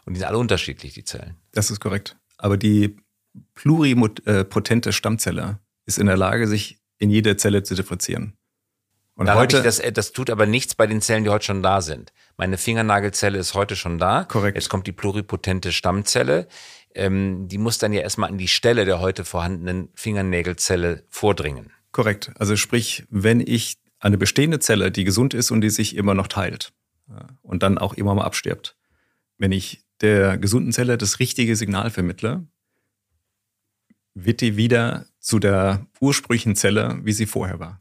[0.04, 1.36] Und die sind alle unterschiedlich, die Zellen.
[1.52, 2.16] Das ist korrekt.
[2.36, 2.96] Aber die
[3.54, 8.36] pluripotente Stammzelle ist in der Lage, sich in jede Zelle zu differenzieren.
[9.16, 11.80] Und da heute, das, das tut aber nichts bei den Zellen, die heute schon da
[11.80, 12.12] sind.
[12.36, 14.24] Meine Fingernagelzelle ist heute schon da.
[14.24, 14.56] Korrekt.
[14.56, 16.48] Jetzt kommt die pluripotente Stammzelle.
[16.94, 21.70] Ähm, die muss dann ja erstmal an die Stelle der heute vorhandenen Fingernägelzelle vordringen.
[21.92, 22.32] Korrekt.
[22.38, 26.26] Also sprich, wenn ich eine bestehende Zelle, die gesund ist und die sich immer noch
[26.26, 26.72] teilt
[27.42, 28.76] und dann auch immer mal abstirbt,
[29.38, 32.46] wenn ich der gesunden Zelle das richtige Signal vermittle,
[34.14, 37.80] wird die wieder zu der ursprünglichen Zelle, wie sie vorher war.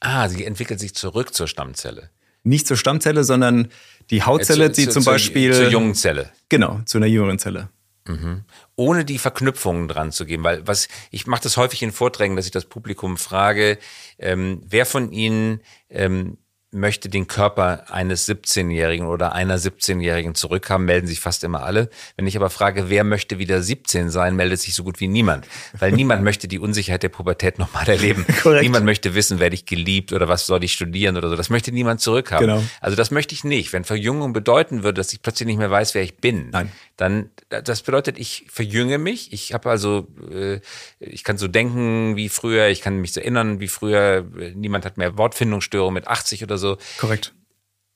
[0.00, 2.10] Ah, sie entwickelt sich zurück zur Stammzelle.
[2.42, 3.68] Nicht zur Stammzelle, sondern
[4.10, 5.52] die Hautzelle, äh, zu, die zu, zum zu, Beispiel.
[5.52, 6.30] Zur jungen Zelle.
[6.48, 7.70] Genau, zu einer jüngeren Zelle.
[8.06, 8.44] Mhm.
[8.76, 12.44] Ohne die Verknüpfungen dran zu geben, weil was ich mache das häufig in Vorträgen, dass
[12.44, 13.78] ich das Publikum frage,
[14.18, 16.38] ähm, wer von Ihnen ähm,
[16.76, 21.88] möchte den Körper eines 17-Jährigen oder einer 17-Jährigen zurückhaben, melden sich fast immer alle.
[22.16, 25.46] Wenn ich aber frage, wer möchte wieder 17 sein, meldet sich so gut wie niemand.
[25.78, 28.24] Weil niemand möchte die Unsicherheit der Pubertät nochmal erleben.
[28.42, 28.62] Korrekt.
[28.62, 31.36] Niemand möchte wissen, werde ich geliebt oder was soll ich studieren oder so.
[31.36, 32.46] Das möchte niemand zurückhaben.
[32.46, 32.62] Genau.
[32.80, 33.72] Also das möchte ich nicht.
[33.72, 36.70] Wenn Verjüngung bedeuten würde, dass ich plötzlich nicht mehr weiß, wer ich bin, Nein.
[36.96, 39.32] dann das bedeutet, ich verjünge mich.
[39.32, 40.60] Ich habe also, äh,
[41.00, 44.26] ich kann so denken wie früher, ich kann mich so erinnern wie früher.
[44.54, 46.78] Niemand hat mehr Wortfindungsstörung mit 80 oder so so.
[46.98, 47.34] Korrekt.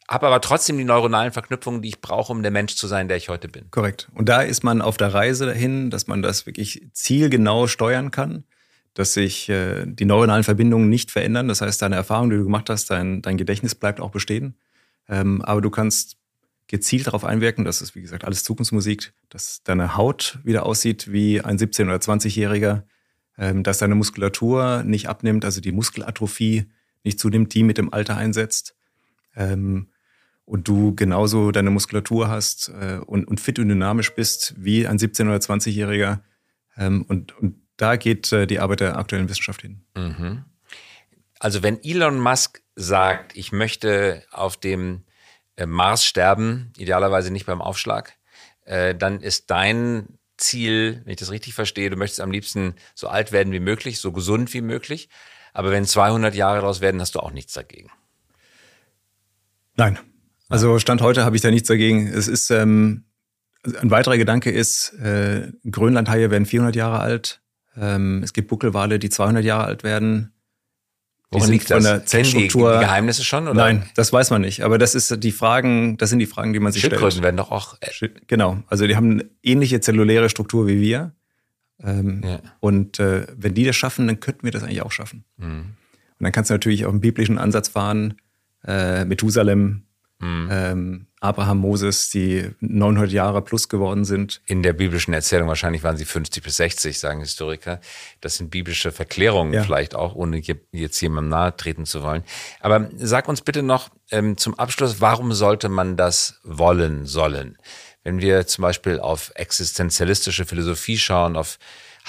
[0.08, 3.16] Habe aber trotzdem die neuronalen Verknüpfungen, die ich brauche, um der Mensch zu sein, der
[3.16, 3.70] ich heute bin.
[3.70, 4.08] Korrekt.
[4.12, 8.42] Und da ist man auf der Reise dahin, dass man das wirklich zielgenau steuern kann,
[8.94, 11.46] dass sich äh, die neuronalen Verbindungen nicht verändern.
[11.46, 14.56] Das heißt, deine Erfahrung, die du gemacht hast, dein, dein Gedächtnis bleibt auch bestehen.
[15.08, 16.16] Ähm, aber du kannst
[16.66, 21.40] gezielt darauf einwirken, das ist wie gesagt alles Zukunftsmusik, dass deine Haut wieder aussieht wie
[21.40, 22.84] ein 17- oder 20-Jähriger,
[23.38, 26.66] ähm, dass deine Muskulatur nicht abnimmt, also die Muskelatrophie
[27.04, 28.74] nicht zunimmt, die mit dem Alter einsetzt.
[29.34, 29.88] Ähm,
[30.44, 34.98] und du genauso deine Muskulatur hast äh, und, und fit und dynamisch bist wie ein
[34.98, 36.20] 17- oder 20-Jähriger.
[36.76, 39.84] Ähm, und, und da geht äh, die Arbeit der aktuellen Wissenschaft hin.
[39.96, 40.44] Mhm.
[41.38, 45.04] Also wenn Elon Musk sagt, ich möchte auf dem
[45.56, 48.14] äh, Mars sterben, idealerweise nicht beim Aufschlag,
[48.64, 53.08] äh, dann ist dein Ziel, wenn ich das richtig verstehe, du möchtest am liebsten so
[53.08, 55.08] alt werden wie möglich, so gesund wie möglich.
[55.52, 57.90] Aber wenn 200 Jahre daraus werden, hast du auch nichts dagegen.
[59.76, 59.98] Nein.
[60.48, 62.06] Also Stand heute habe ich da nichts dagegen.
[62.08, 63.04] Es ist ähm,
[63.80, 67.40] ein weiterer Gedanke ist, äh, Grönlandhaie werden 400 Jahre alt.
[67.76, 70.32] Ähm, es gibt Buckelwale, die 200 Jahre alt werden.
[71.30, 72.72] Woran liegt von der Zellstruktur.
[72.72, 73.46] Die, die, Geheimnisse schon?
[73.46, 73.54] Oder?
[73.54, 74.62] Nein, das weiß man nicht.
[74.64, 77.24] Aber das ist die Fragen, das sind die Fragen, die man sich Schildkröten stellt.
[77.24, 77.76] werden doch auch.
[77.80, 78.58] Äh genau.
[78.66, 81.14] Also die haben eine ähnliche zelluläre Struktur wie wir.
[81.82, 82.40] Ähm, ja.
[82.60, 85.24] Und äh, wenn die das schaffen, dann könnten wir das eigentlich auch schaffen.
[85.36, 85.76] Mhm.
[86.18, 88.14] Und dann kannst du natürlich auch einen biblischen Ansatz fahren,
[88.66, 89.84] äh, Methusalem,
[90.18, 90.48] mhm.
[90.50, 94.40] ähm, Abraham, Moses, die 900 Jahre plus geworden sind.
[94.46, 97.80] In der biblischen Erzählung wahrscheinlich waren sie 50 bis 60, sagen Historiker.
[98.22, 99.62] Das sind biblische Verklärungen ja.
[99.62, 100.40] vielleicht auch, ohne
[100.72, 102.22] jetzt jemandem nahe treten zu wollen.
[102.60, 107.58] Aber sag uns bitte noch ähm, zum Abschluss, warum sollte man das wollen sollen?
[108.02, 111.58] Wenn wir zum Beispiel auf existenzialistische Philosophie schauen, auf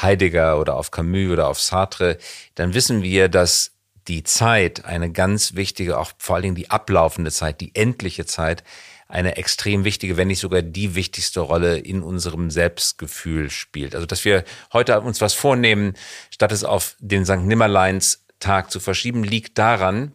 [0.01, 2.17] Heidegger oder auf Camus oder auf Sartre,
[2.55, 3.71] dann wissen wir, dass
[4.07, 8.63] die Zeit eine ganz wichtige, auch vor allen Dingen die ablaufende Zeit, die endliche Zeit,
[9.07, 13.93] eine extrem wichtige, wenn nicht sogar die wichtigste Rolle in unserem Selbstgefühl spielt.
[13.93, 15.93] Also, dass wir heute uns was vornehmen,
[16.29, 17.41] statt es auf den St.
[17.41, 20.13] Nimmerleins Tag zu verschieben, liegt daran,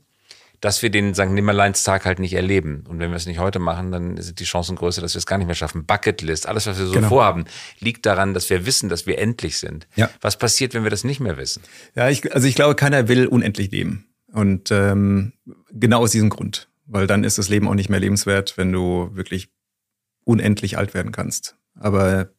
[0.61, 1.29] dass wir den St.
[1.29, 2.85] Nimmerleinstag halt nicht erleben.
[2.89, 5.27] Und wenn wir es nicht heute machen, dann sind die Chancen größer, dass wir es
[5.27, 5.87] gar nicht mehr schaffen.
[5.87, 7.09] Bucketlist, alles, was wir so genau.
[7.09, 7.45] vorhaben,
[7.79, 9.87] liegt daran, dass wir wissen, dass wir endlich sind.
[9.97, 10.11] Ja.
[10.21, 11.63] Was passiert, wenn wir das nicht mehr wissen?
[11.95, 14.07] Ja, ich, also ich glaube, keiner will unendlich leben.
[14.33, 15.33] Und ähm,
[15.73, 16.69] genau aus diesem Grund.
[16.87, 19.49] Weil dann ist das Leben auch nicht mehr lebenswert, wenn du wirklich
[20.25, 21.57] unendlich alt werden kannst.
[21.75, 22.31] Aber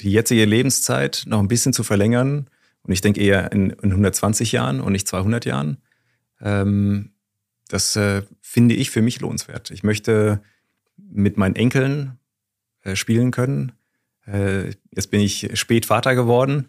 [0.00, 2.48] die jetzige Lebenszeit noch ein bisschen zu verlängern.
[2.82, 5.78] Und ich denke eher in, in 120 Jahren und nicht 200 Jahren.
[6.40, 7.12] Ähm,
[7.68, 9.70] das äh, finde ich für mich lohnenswert.
[9.70, 10.40] Ich möchte
[10.96, 12.18] mit meinen Enkeln
[12.82, 13.72] äh, spielen können.
[14.26, 16.68] Äh, jetzt bin ich spät Vater geworden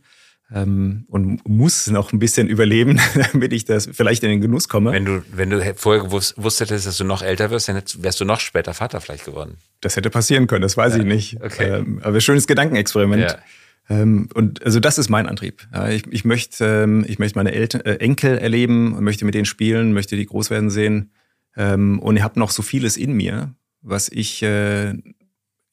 [0.53, 2.99] ähm, und muss noch ein bisschen überleben,
[3.31, 4.91] damit ich das vielleicht in den Genuss komme.
[4.91, 8.25] Wenn du, wenn du vorher gewusst, wusstest, dass du noch älter wirst, dann wärst du
[8.25, 9.57] noch später Vater vielleicht geworden.
[9.81, 11.41] Das hätte passieren können, das weiß ja, ich nicht.
[11.41, 11.77] Okay.
[11.77, 13.23] Ähm, aber schönes Gedankenexperiment.
[13.23, 13.39] Ja.
[13.89, 15.67] Ähm, und also das ist mein Antrieb.
[15.89, 19.93] Ich, ich, möchte, ähm, ich möchte meine Eltern, äh, Enkel erleben, möchte mit denen spielen,
[19.93, 21.11] möchte die groß werden sehen.
[21.55, 24.93] Ähm, und ich habe noch so vieles in mir, was ich äh,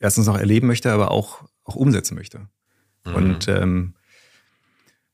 [0.00, 2.48] erstens noch erleben möchte, aber auch, auch umsetzen möchte.
[3.04, 3.14] Mhm.
[3.14, 3.94] Und ähm,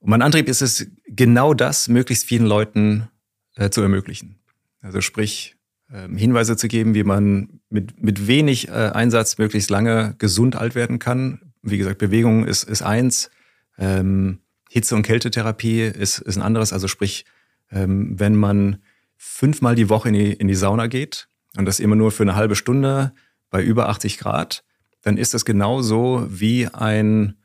[0.03, 3.09] und mein Antrieb ist es, genau das möglichst vielen Leuten
[3.55, 4.40] äh, zu ermöglichen.
[4.80, 5.57] Also sprich,
[5.90, 10.74] äh, Hinweise zu geben, wie man mit, mit wenig äh, Einsatz möglichst lange gesund alt
[10.74, 11.51] werden kann.
[11.62, 13.30] Wie gesagt, Bewegung ist, ist eins,
[13.78, 16.72] ähm, Hitze- und Kältetherapie ist, ist ein anderes.
[16.72, 17.24] Also sprich,
[17.70, 18.82] ähm, wenn man
[19.16, 22.34] fünfmal die Woche in die, in die Sauna geht und das immer nur für eine
[22.34, 23.12] halbe Stunde
[23.50, 24.64] bei über 80 Grad,
[25.02, 27.36] dann ist das genauso wie ein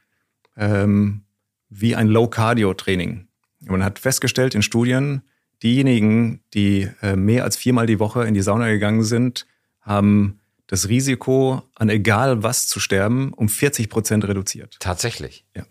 [0.56, 1.24] ähm,
[1.70, 3.28] wie ein Low-Cardio-Training.
[3.66, 5.24] Man hat festgestellt in Studien,
[5.64, 9.46] diejenigen, die äh, mehr als viermal die Woche in die Sauna gegangen sind,
[9.82, 14.78] haben das Risiko, an egal was zu sterben, um 40 Prozent reduziert.
[14.80, 15.46] Tatsächlich?
[15.56, 15.64] Ja.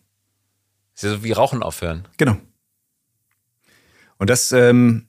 [0.94, 2.08] Das ist ja so wie Rauchen aufhören.
[2.16, 2.38] Genau.
[4.16, 5.08] Und das, ähm,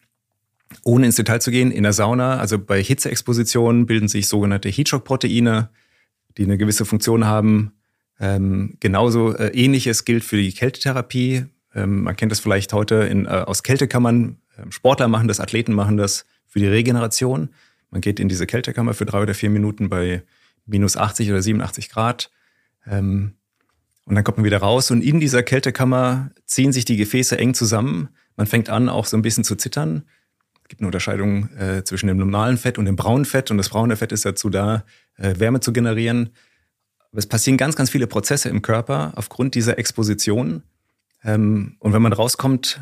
[0.83, 5.69] ohne ins Detail zu gehen, in der Sauna, also bei Hitzeexpositionen bilden sich sogenannte Heatshock-Proteine,
[6.37, 7.71] die eine gewisse Funktion haben,
[8.19, 11.45] ähm, genauso äh, ähnliches gilt für die Kältetherapie.
[11.73, 14.37] Ähm, man kennt das vielleicht heute in, äh, aus Kältekammern.
[14.57, 17.49] Ähm, Sportler machen das, Athleten machen das für die Regeneration.
[17.89, 20.23] Man geht in diese Kältekammer für drei oder vier Minuten bei
[20.65, 22.31] minus 80 oder 87 Grad.
[22.85, 23.35] Ähm,
[24.05, 27.53] und dann kommt man wieder raus und in dieser Kältekammer ziehen sich die Gefäße eng
[27.53, 28.09] zusammen.
[28.37, 30.03] Man fängt an, auch so ein bisschen zu zittern.
[30.63, 33.51] Es gibt eine Unterscheidung äh, zwischen dem normalen Fett und dem braunen Fett.
[33.51, 34.85] Und das braune Fett ist dazu da,
[35.17, 36.29] äh, Wärme zu generieren.
[37.11, 40.63] Aber es passieren ganz, ganz viele Prozesse im Körper aufgrund dieser Exposition.
[41.23, 42.81] Ähm, und wenn man rauskommt,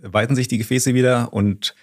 [0.00, 1.74] weiten sich die Gefäße wieder und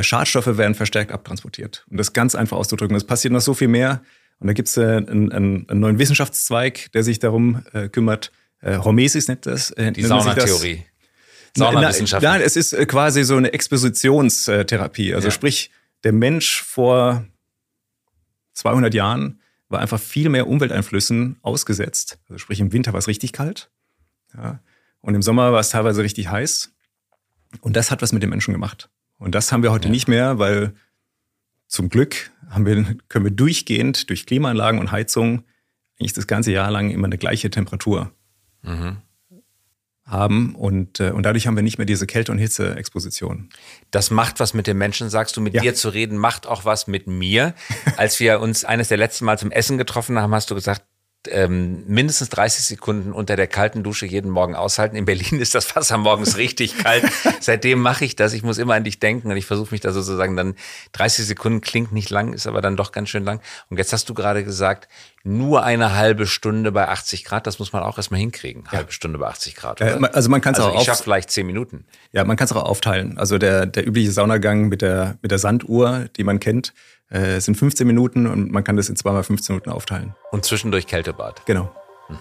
[0.00, 1.84] Schadstoffe werden verstärkt abtransportiert.
[1.90, 2.96] Um das ganz einfach auszudrücken.
[2.96, 4.02] Es passiert noch so viel mehr.
[4.38, 8.32] Und da gibt es äh, einen, einen, einen, neuen Wissenschaftszweig, der sich darum äh, kümmert.
[8.60, 9.70] Äh, Hormesis nennt das.
[9.72, 10.84] Äh, die Saunatheorie.
[11.56, 12.22] Saunawissenschaft.
[12.22, 15.14] Nein, es ist äh, quasi so eine Expositionstherapie.
[15.14, 15.32] Also ja.
[15.32, 15.70] sprich,
[16.02, 17.24] der Mensch vor
[18.54, 22.18] 200 Jahren war einfach viel mehr Umwelteinflüssen ausgesetzt.
[22.28, 23.70] Also sprich, im Winter war es richtig kalt.
[24.36, 24.60] Ja,
[25.00, 26.72] und im Sommer war es teilweise richtig heiß.
[27.60, 28.90] Und das hat was mit den Menschen gemacht.
[29.24, 29.92] Und das haben wir heute ja.
[29.92, 30.74] nicht mehr, weil
[31.66, 35.44] zum Glück haben wir, können wir durchgehend durch Klimaanlagen und Heizung
[35.98, 38.12] eigentlich das ganze Jahr lang immer eine gleiche Temperatur.
[38.62, 38.98] Mhm
[40.06, 43.48] haben und, äh, und dadurch haben wir nicht mehr diese Kälte- und Hitze-Exposition.
[43.90, 45.62] Das macht was mit den Menschen, sagst du, mit ja.
[45.62, 47.54] dir zu reden, macht auch was mit mir.
[47.96, 50.82] Als wir uns eines der letzten Mal zum Essen getroffen haben, hast du gesagt,
[51.30, 54.96] ähm, mindestens 30 Sekunden unter der kalten Dusche jeden Morgen aushalten.
[54.96, 57.04] In Berlin ist das Wasser morgens richtig kalt.
[57.40, 58.32] Seitdem mache ich das.
[58.32, 60.54] Ich muss immer an dich denken und ich versuche mich da sozusagen dann
[60.92, 63.40] 30 Sekunden klingt nicht lang, ist aber dann doch ganz schön lang.
[63.70, 64.88] Und jetzt hast du gerade gesagt,
[65.22, 68.64] nur eine halbe Stunde bei 80 Grad, das muss man auch erstmal hinkriegen.
[68.70, 69.80] Halbe Stunde bei 80 Grad.
[69.80, 70.80] Äh, also man kann es also auch.
[70.80, 71.86] Ich schaffe vielleicht 10 Minuten.
[72.12, 73.16] Ja, man kann es auch aufteilen.
[73.16, 76.74] Also der, der übliche Saunagang mit der, mit der Sanduhr, die man kennt,
[77.14, 80.14] äh, sind 15 Minuten und man kann das in zweimal 15 Minuten aufteilen.
[80.32, 81.46] Und zwischendurch Kältebad.
[81.46, 81.70] Genau.
[82.08, 82.16] Mhm.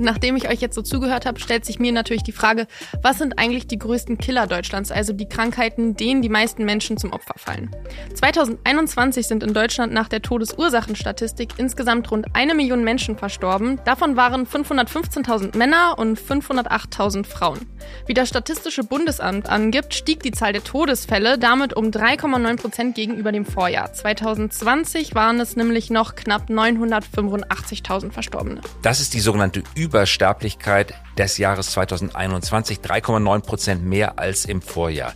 [0.00, 2.66] Nachdem ich euch jetzt so zugehört habe, stellt sich mir natürlich die Frage,
[3.02, 7.12] was sind eigentlich die größten Killer Deutschlands, also die Krankheiten, denen die meisten Menschen zum
[7.12, 7.70] Opfer fallen?
[8.14, 13.80] 2021 sind in Deutschland nach der Todesursachenstatistik insgesamt rund eine Million Menschen verstorben.
[13.84, 17.60] Davon waren 515.000 Männer und 508.000 Frauen.
[18.06, 23.32] Wie das Statistische Bundesamt angibt, stieg die Zahl der Todesfälle damit um 3,9 Prozent gegenüber
[23.32, 23.92] dem Vorjahr.
[23.92, 28.60] 2020 waren es nämlich noch knapp 985.000 Verstorbene.
[28.82, 35.12] Das ist die sogenannte Übersterblichkeit des Jahres 2021, 3,9 Prozent mehr als im Vorjahr.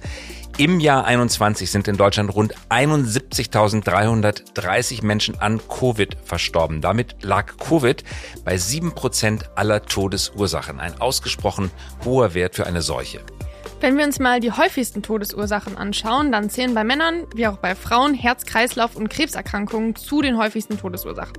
[0.59, 6.81] Im Jahr 21 sind in Deutschland rund 71.330 Menschen an Covid verstorben.
[6.81, 8.03] Damit lag Covid
[8.45, 10.81] bei 7 Prozent aller Todesursachen.
[10.81, 11.71] Ein ausgesprochen
[12.05, 13.21] hoher Wert für eine Seuche.
[13.81, 17.75] Wenn wir uns mal die häufigsten Todesursachen anschauen, dann zählen bei Männern wie auch bei
[17.75, 21.37] Frauen Herz-Kreislauf- und Krebserkrankungen zu den häufigsten Todesursachen.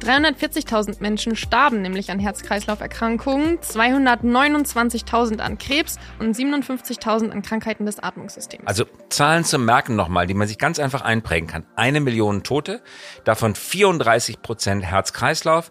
[0.00, 8.66] 340.000 Menschen starben nämlich an Herz-Kreislauf-Erkrankungen, 229.000 an Krebs und 57.000 an Krankheiten des Atmungssystems.
[8.66, 11.66] Also Zahlen zum Merken nochmal, die man sich ganz einfach einprägen kann.
[11.76, 12.82] Eine Million Tote,
[13.24, 15.70] davon 34 Prozent Herz-Kreislauf,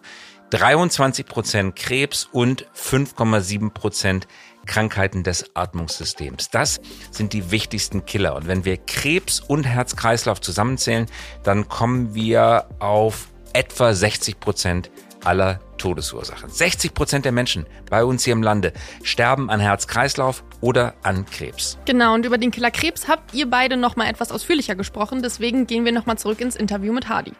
[0.50, 4.26] 23 Prozent Krebs und 5,7 Prozent
[4.66, 6.50] Krankheiten des Atmungssystems.
[6.50, 8.36] Das sind die wichtigsten Killer.
[8.36, 11.06] Und wenn wir Krebs und Herz-Kreislauf zusammenzählen,
[11.42, 14.90] dann kommen wir auf etwa 60 Prozent
[15.24, 16.50] aller Todesursachen.
[16.50, 18.72] 60 Prozent der Menschen bei uns hier im Lande
[19.02, 21.78] sterben an Herz-Kreislauf oder an Krebs.
[21.86, 25.22] Genau, und über den Killer Krebs habt ihr beide noch mal etwas ausführlicher gesprochen.
[25.22, 27.32] Deswegen gehen wir noch mal zurück ins Interview mit Hardy.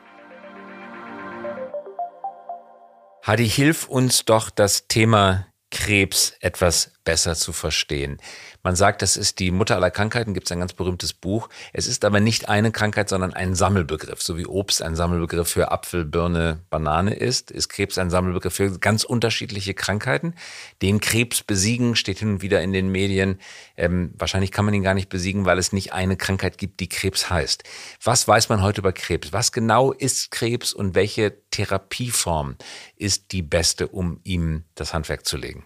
[3.22, 8.18] Hadi, hilf uns doch das Thema Krebs etwas besser zu verstehen.
[8.62, 11.48] Man sagt, das ist die Mutter aller Krankheiten, gibt es ein ganz berühmtes Buch.
[11.72, 14.20] Es ist aber nicht eine Krankheit, sondern ein Sammelbegriff.
[14.20, 18.78] So wie Obst ein Sammelbegriff für Apfel, Birne, Banane ist, ist Krebs ein Sammelbegriff für
[18.78, 20.34] ganz unterschiedliche Krankheiten.
[20.82, 23.38] Den Krebs besiegen steht hin und wieder in den Medien.
[23.78, 26.88] Ähm, wahrscheinlich kann man ihn gar nicht besiegen, weil es nicht eine Krankheit gibt, die
[26.88, 27.64] Krebs heißt.
[28.04, 29.32] Was weiß man heute über Krebs?
[29.32, 32.56] Was genau ist Krebs und welche Therapieform
[32.96, 35.64] ist die beste, um ihm das Handwerk zu legen?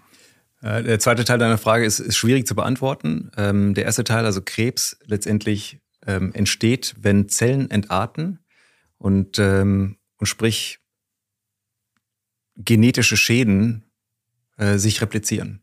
[0.64, 3.30] Äh, der zweite Teil deiner Frage ist, ist schwierig zu beantworten.
[3.36, 8.38] Ähm, der erste Teil, also Krebs, letztendlich ähm, entsteht, wenn Zellen entarten
[8.96, 10.80] und, ähm, und sprich
[12.56, 13.84] genetische Schäden
[14.56, 15.60] äh, sich replizieren.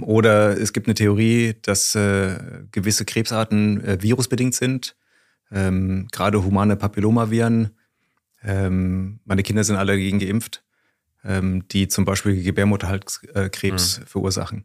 [0.00, 4.96] Oder es gibt eine Theorie, dass äh, gewisse Krebsarten virusbedingt sind,
[5.50, 7.76] gerade humane Papillomaviren.
[8.42, 10.64] Meine Kinder sind alle dagegen geimpft
[11.24, 14.06] ähm, die zum Beispiel Gebärmutterhalskrebs mhm.
[14.06, 14.64] verursachen.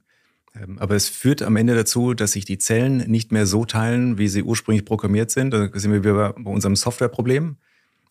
[0.56, 4.18] Ähm, aber es führt am Ende dazu, dass sich die Zellen nicht mehr so teilen,
[4.18, 5.52] wie sie ursprünglich programmiert sind.
[5.52, 7.58] Da sind wir wieder bei unserem Softwareproblem.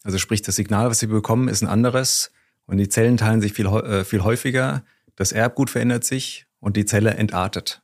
[0.02, 2.32] Also sprich, das Signal, was sie bekommen, ist ein anderes
[2.66, 4.84] und die Zellen teilen sich viel, äh, viel häufiger.
[5.16, 7.82] Das Erbgut verändert sich und die Zelle entartet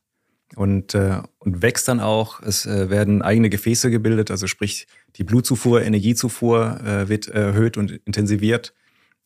[0.56, 2.40] und, äh, und wächst dann auch.
[2.42, 4.86] Es äh, werden eigene Gefäße gebildet, also sprich,
[5.16, 8.74] die Blutzufuhr, Energiezufuhr äh, wird erhöht und intensiviert.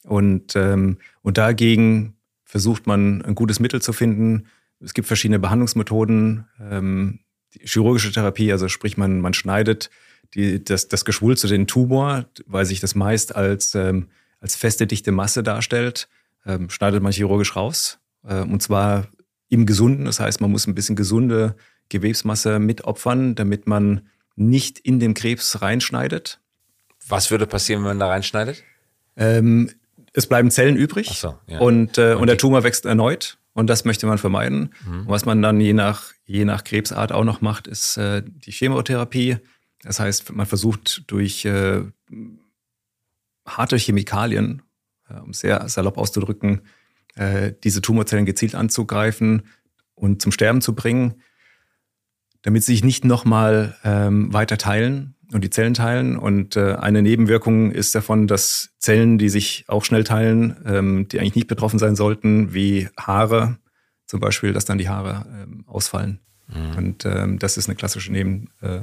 [0.05, 4.47] Und, ähm, und dagegen versucht man ein gutes Mittel zu finden.
[4.81, 6.47] Es gibt verschiedene Behandlungsmethoden.
[6.61, 7.21] Ähm,
[7.55, 9.91] die chirurgische Therapie, also sprich, man, man schneidet
[10.35, 14.09] die, das, das Geschwul zu den Tumor, weil sich das meist als, ähm,
[14.41, 16.09] als feste, dichte Masse darstellt,
[16.47, 17.99] ähm, schneidet man chirurgisch raus.
[18.27, 19.09] Äh, und zwar
[19.49, 20.07] im Gesunden.
[20.07, 21.55] Das heißt, man muss ein bisschen gesunde
[21.91, 26.41] Gewebsmasse mitopfern, damit man nicht in den Krebs reinschneidet.
[27.07, 28.63] Was würde passieren, wenn man da reinschneidet?
[29.17, 29.71] Ähm,
[30.13, 31.61] es bleiben Zellen übrig so, ja.
[31.61, 33.39] und, äh, und, und der Tumor wächst erneut.
[33.55, 34.73] Und das möchte man vermeiden.
[34.87, 35.05] Mhm.
[35.07, 39.37] was man dann je nach, je nach Krebsart auch noch macht, ist äh, die Chemotherapie.
[39.83, 41.83] Das heißt, man versucht durch äh,
[43.47, 44.63] harte Chemikalien,
[45.09, 46.63] äh, um sehr salopp auszudrücken,
[47.15, 49.43] äh, diese Tumorzellen gezielt anzugreifen
[49.95, 51.21] und zum Sterben zu bringen,
[52.41, 56.17] damit sie sich nicht nochmal ähm, weiter teilen und die Zellen teilen.
[56.17, 61.21] Und äh, eine Nebenwirkung ist davon, dass Zellen, die sich auch schnell teilen, ähm, die
[61.21, 63.59] eigentlich nicht betroffen sein sollten, wie Haare
[64.07, 66.21] zum Beispiel, dass dann die Haare ähm, ausfallen.
[66.49, 66.77] Mhm.
[66.77, 68.81] Und ähm, das ist eine klassische Neben, äh,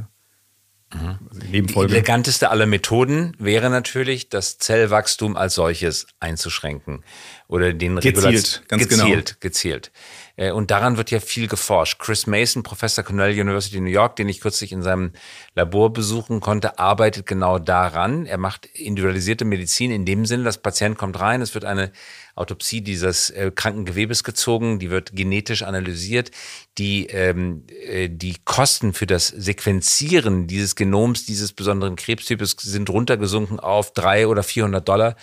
[0.95, 1.19] mhm.
[1.29, 1.89] also Nebenfolge.
[1.89, 7.03] Die eleganteste aller Methoden wäre natürlich, das Zellwachstum als solches einzuschränken
[7.47, 9.37] oder den gezielt, ganz gezielt, genau.
[9.39, 9.91] gezielt.
[10.39, 11.99] Äh, und daran wird ja viel geforscht.
[11.99, 15.11] Chris Mason, Professor Cornell University New York, den ich kürzlich in seinem
[15.53, 18.25] Labor besuchen konnte, arbeitet genau daran.
[18.25, 21.91] Er macht individualisierte Medizin in dem Sinne, das Patient kommt rein, es wird eine
[22.35, 26.31] Autopsie dieses äh, kranken Gewebes gezogen, die wird genetisch analysiert.
[26.77, 33.59] Die, ähm, äh, die Kosten für das Sequenzieren dieses Genoms, dieses besonderen Krebstypes sind runtergesunken
[33.59, 35.15] auf drei oder 400 Dollar.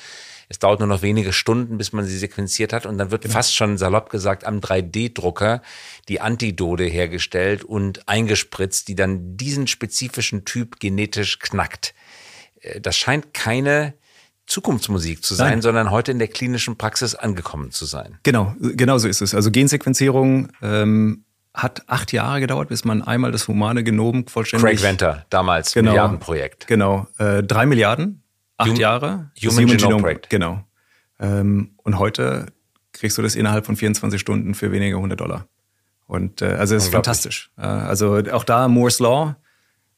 [0.48, 3.34] Es dauert nur noch wenige Stunden, bis man sie sequenziert hat und dann wird genau.
[3.34, 5.60] fast schon salopp gesagt am 3D-Drucker
[6.08, 11.94] die Antidode hergestellt und eingespritzt, die dann diesen spezifischen Typ genetisch knackt.
[12.60, 13.94] Äh, das scheint keine
[14.46, 15.62] Zukunftsmusik zu sein, Nein.
[15.62, 18.18] sondern heute in der klinischen Praxis angekommen zu sein.
[18.22, 19.34] Genau, genau so ist es.
[19.34, 24.64] Also Gensequenzierung ähm, hat acht Jahre gedauert, bis man einmal das humane Genom vollständig.
[24.64, 26.68] Craig Venter, damals genau, Milliardenprojekt.
[26.68, 28.22] Genau, äh, drei Milliarden
[28.56, 29.30] acht Hum Jahre.
[29.42, 30.30] Human, Human Genome, Project.
[30.30, 30.64] Genau.
[31.18, 32.46] Ähm, und heute
[32.92, 35.46] kriegst du das innerhalb von 24 Stunden für weniger 100 Dollar.
[36.06, 37.50] Und äh, also es ist fantastisch.
[37.58, 39.36] Äh, also auch da Moore's Law.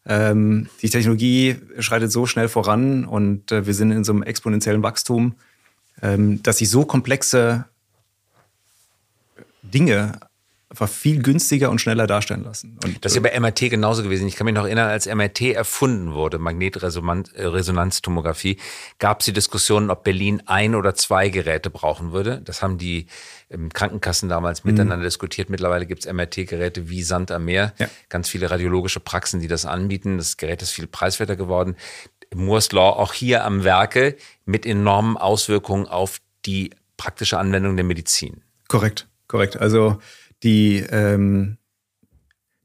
[0.07, 4.83] Ähm, die Technologie schreitet so schnell voran und äh, wir sind in so einem exponentiellen
[4.83, 5.35] Wachstum,
[6.01, 7.67] ähm, dass sich so komplexe
[9.63, 10.19] Dinge
[10.81, 12.79] einfach viel günstiger und schneller darstellen lassen.
[12.85, 14.29] Und, das ist ja bei MRT genauso gewesen.
[14.29, 18.59] Ich kann mich noch erinnern, als MRT erfunden wurde, Magnetresonanztomographie,
[18.99, 22.41] gab es die Diskussion, ob Berlin ein oder zwei Geräte brauchen würde.
[22.45, 23.07] Das haben die
[23.51, 24.72] ähm, Krankenkassen damals mhm.
[24.72, 25.51] miteinander diskutiert.
[25.51, 27.74] Mittlerweile gibt es MRT-Geräte wie Sand am Meer.
[27.79, 27.89] Ja.
[28.09, 30.18] Ganz viele radiologische Praxen, die das anbieten.
[30.18, 31.76] Das Gerät ist viel preiswerter geworden.
[32.35, 38.43] Moore's Law auch hier am Werke mit enormen Auswirkungen auf die praktische Anwendung der Medizin.
[38.68, 39.57] Korrekt, korrekt.
[39.57, 39.99] Also
[40.43, 41.59] die, ähm,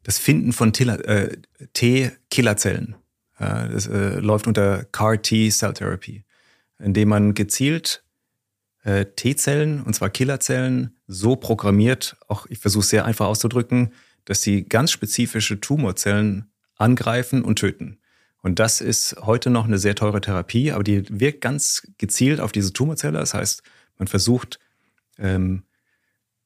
[0.03, 1.37] das Finden von äh,
[1.73, 2.95] T-Killerzellen
[3.39, 6.23] äh, das äh, läuft unter CAR-T Cell Therapy,
[6.79, 8.03] indem man gezielt
[8.83, 13.93] äh, T-Zellen, und zwar Killerzellen, so programmiert, auch ich versuche es sehr einfach auszudrücken,
[14.25, 17.99] dass sie ganz spezifische Tumorzellen angreifen und töten.
[18.41, 22.51] Und das ist heute noch eine sehr teure Therapie, aber die wirkt ganz gezielt auf
[22.51, 23.19] diese Tumorzelle.
[23.19, 23.63] Das heißt,
[23.97, 24.59] man versucht,
[25.17, 25.63] ähm,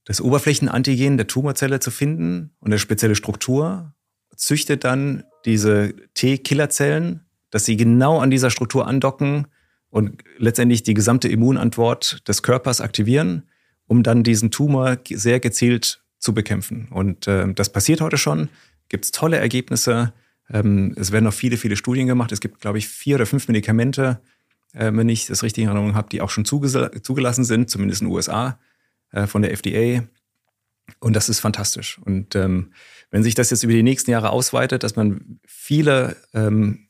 [0.08, 3.94] das Oberflächenantigen der Tumorzelle zu finden und eine spezielle Struktur,
[4.38, 9.48] züchtet dann diese T-Killerzellen, dass sie genau an dieser Struktur andocken
[9.90, 13.50] und letztendlich die gesamte Immunantwort des Körpers aktivieren,
[13.86, 16.88] um dann diesen Tumor sehr gezielt zu bekämpfen.
[16.90, 18.48] Und äh, das passiert heute schon.
[18.88, 20.14] Gibt es tolle Ergebnisse.
[20.50, 22.32] Ähm, es werden noch viele, viele Studien gemacht.
[22.32, 24.22] Es gibt, glaube ich, vier oder fünf Medikamente,
[24.72, 28.08] äh, wenn ich das richtig in Erinnerung habe, die auch schon zugelassen sind, zumindest in
[28.08, 28.58] den USA
[29.12, 30.04] äh, von der FDA.
[31.00, 32.00] Und das ist fantastisch.
[32.00, 32.74] Und ähm,
[33.12, 36.88] wenn sich das jetzt über die nächsten Jahre ausweitet, dass man viele ähm,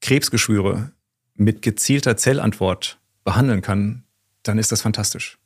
[0.00, 0.92] Krebsgeschwüre
[1.34, 4.04] mit gezielter Zellantwort behandeln kann,
[4.42, 5.38] dann ist das fantastisch.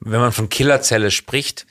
[0.00, 1.66] Wenn man von Killerzelle spricht,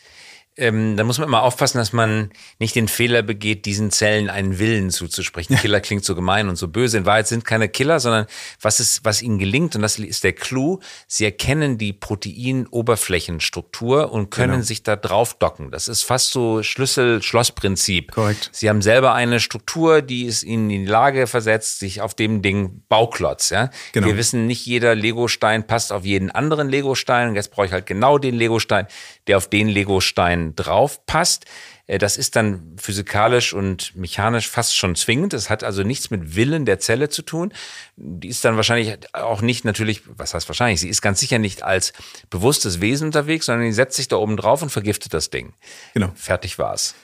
[0.60, 4.60] ähm, da muss man immer aufpassen, dass man nicht den Fehler begeht, diesen Zellen einen
[4.60, 5.57] Willen zuzusprechen.
[5.57, 6.97] Killer klingt so gemein und so böse.
[6.97, 8.26] In Wahrheit sind keine Killer, sondern
[8.62, 14.32] was ist, was ihnen gelingt, und das ist der Clou, sie erkennen die Proteinoberflächenstruktur und
[14.32, 14.64] können genau.
[14.64, 15.72] sich da drauf docken.
[15.72, 18.12] Das ist fast so Schlüssel-Schloss-Prinzip.
[18.12, 18.49] Korrekt.
[18.51, 22.41] Sie haben selber eine Struktur, die es ihnen in die Lage versetzt, sich auf dem
[22.41, 23.70] Ding Bauklotz, ja.
[23.93, 24.07] Genau.
[24.07, 27.30] Wir wissen, nicht jeder Legostein passt auf jeden anderen Legostein.
[27.30, 28.88] Und jetzt brauche ich halt genau den Legostein,
[29.28, 31.45] der auf den Legostein drauf passt.
[31.88, 35.34] Äh, das ist dann physikalisch und mechanisch fast schon zwingend.
[35.34, 37.52] Das hat also nichts mit Willen der Zelle zu tun.
[37.95, 41.64] Die ist dann wahrscheinlich auch nicht natürlich, was heißt wahrscheinlich, sie ist ganz sicher nicht
[41.64, 41.93] als
[42.30, 45.54] bewusstes Wesen unterwegs, sondern die setzt sich da oben drauf und vergiftet das Ding.
[45.93, 46.12] Genau.
[46.16, 46.95] Fertig war's.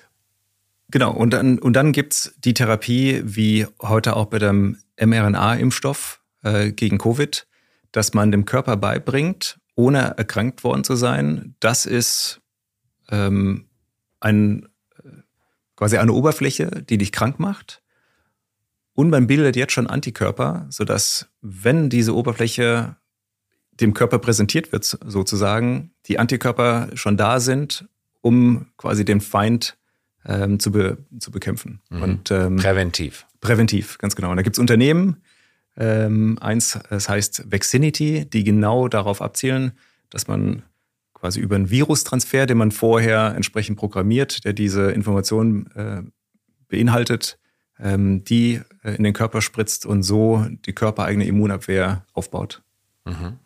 [0.91, 6.71] Genau, und dann, und dann gibt's die Therapie, wie heute auch bei dem mRNA-Impfstoff äh,
[6.71, 7.47] gegen Covid,
[7.91, 11.55] dass man dem Körper beibringt, ohne erkrankt worden zu sein.
[11.59, 12.41] Das ist
[13.09, 13.65] ähm,
[14.19, 14.67] ein,
[15.75, 17.81] quasi eine Oberfläche, die dich krank macht.
[18.93, 22.95] Und man bildet jetzt schon Antikörper, sodass, wenn diese Oberfläche
[23.71, 27.89] dem Körper präsentiert wird, sozusagen, die Antikörper schon da sind,
[28.21, 29.77] um quasi den Feind
[30.25, 31.81] ähm, zu, be zu bekämpfen.
[31.89, 32.01] Mhm.
[32.01, 33.25] Und, ähm, präventiv.
[33.41, 34.31] Präventiv, ganz genau.
[34.31, 35.21] Und da gibt es Unternehmen,
[35.77, 39.73] ähm, eins, es heißt Vaccinity, die genau darauf abzielen,
[40.09, 40.63] dass man
[41.16, 46.03] quasi über einen Virustransfer, den man vorher entsprechend programmiert, der diese Informationen äh,
[46.68, 47.39] beinhaltet,
[47.80, 52.61] ähm, die äh, in den Körper spritzt und so die körpereigene Immunabwehr aufbaut.
[53.05, 53.39] Mhm.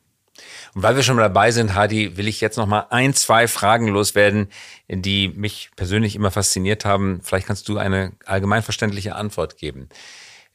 [0.74, 3.88] Und weil wir schon dabei sind, Hadi, will ich jetzt noch mal ein, zwei Fragen
[3.88, 4.48] loswerden,
[4.88, 7.20] die mich persönlich immer fasziniert haben.
[7.24, 9.90] Vielleicht kannst du eine allgemeinverständliche Antwort geben.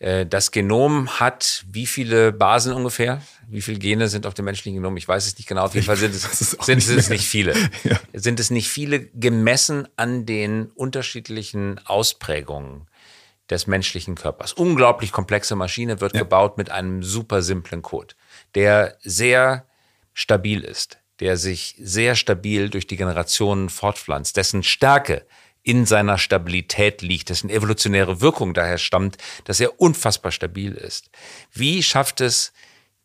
[0.05, 3.23] Äh, das Genom hat wie viele Basen ungefähr?
[3.49, 4.99] Wie viele Gene sind auf dem menschlichen Genom?
[4.99, 5.65] Ich weiß es nicht genau.
[5.65, 7.55] Auf jeden Fall sind es, sind nicht es nicht viele.
[7.85, 7.99] Ja.
[8.13, 12.87] Sind es nicht viele gemessen an den unterschiedlichen Ausprägungen
[13.51, 14.53] des menschlichen Körpers?
[14.53, 16.21] Unglaublich komplexe Maschine wird ja.
[16.21, 18.15] gebaut mit einem super simplen Code,
[18.55, 19.67] der sehr
[20.13, 25.27] stabil ist, der sich sehr stabil durch die Generationen fortpflanzt, dessen Stärke
[25.65, 31.11] in seiner Stabilität liegt, dessen evolutionäre Wirkung daher stammt, dass er unfassbar stabil ist.
[31.53, 32.53] Wie schafft es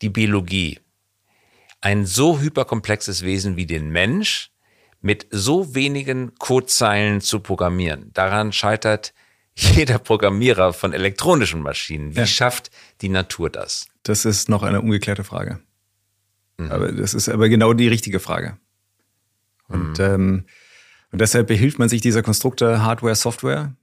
[0.01, 0.79] die Biologie,
[1.81, 4.51] ein so hyperkomplexes Wesen wie den Mensch
[5.01, 8.11] mit so wenigen Codezeilen zu programmieren?
[8.13, 9.13] Daran scheitert
[9.55, 12.15] jeder Programmierer von elektronischen Maschinen.
[12.15, 12.27] Wie ja.
[12.27, 13.87] schafft die Natur das?
[14.03, 15.59] Das ist noch eine ungeklärte Frage.
[16.57, 16.71] Mhm.
[16.71, 18.57] Aber das ist aber genau die richtige Frage.
[19.69, 20.05] Und mhm.
[20.05, 20.45] ähm,
[21.11, 23.75] und deshalb behilft man sich dieser Konstrukte Hardware, Software,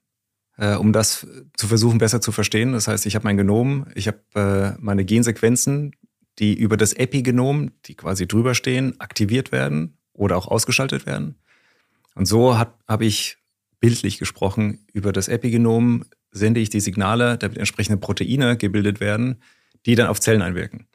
[0.57, 2.73] äh, um das zu versuchen, besser zu verstehen.
[2.73, 5.93] Das heißt, ich habe mein Genom, ich habe äh, meine Gensequenzen,
[6.39, 11.37] die über das Epigenom, die quasi drüber stehen, aktiviert werden oder auch ausgeschaltet werden.
[12.15, 13.39] Und so habe ich
[13.81, 19.43] bildlich gesprochen über das Epigenom sende ich die Signale, damit entsprechende Proteine gebildet werden,
[19.87, 20.87] die dann auf Zellen einwirken.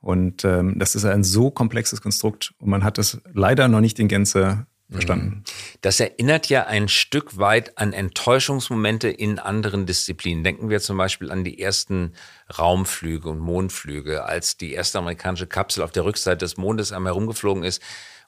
[0.00, 3.98] Und ähm, das ist ein so komplexes Konstrukt und man hat das leider noch nicht
[3.98, 5.26] in Gänze verstanden.
[5.26, 5.42] Mhm.
[5.80, 10.44] Das erinnert ja ein Stück weit an Enttäuschungsmomente in anderen Disziplinen.
[10.44, 12.12] Denken wir zum Beispiel an die ersten
[12.56, 17.64] Raumflüge und Mondflüge, als die erste amerikanische Kapsel auf der Rückseite des Mondes einmal herumgeflogen
[17.64, 17.82] ist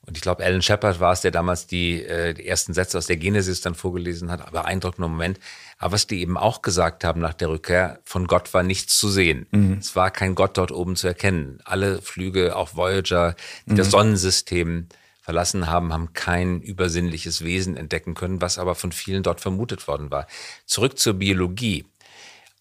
[0.07, 3.07] Und ich glaube, Alan Shepard war es, der damals die, äh, die ersten Sätze aus
[3.07, 4.41] der Genesis dann vorgelesen hat.
[4.41, 5.39] Aber beeindruckender Moment.
[5.79, 9.09] Aber was die eben auch gesagt haben nach der Rückkehr, von Gott war nichts zu
[9.09, 9.47] sehen.
[9.51, 9.79] Mhm.
[9.81, 11.61] Es war kein Gott dort oben zu erkennen.
[11.65, 13.37] Alle Flüge, auch Voyager,
[13.67, 13.77] mhm.
[13.77, 14.89] das Sonnensystem
[15.29, 20.11] verlassen haben, haben kein übersinnliches Wesen entdecken können, was aber von vielen dort vermutet worden
[20.11, 20.27] war.
[20.65, 21.85] Zurück zur Biologie.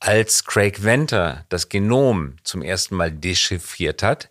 [0.01, 4.29] Als Craig Venter das Genom zum ersten Mal dechiffriert hat,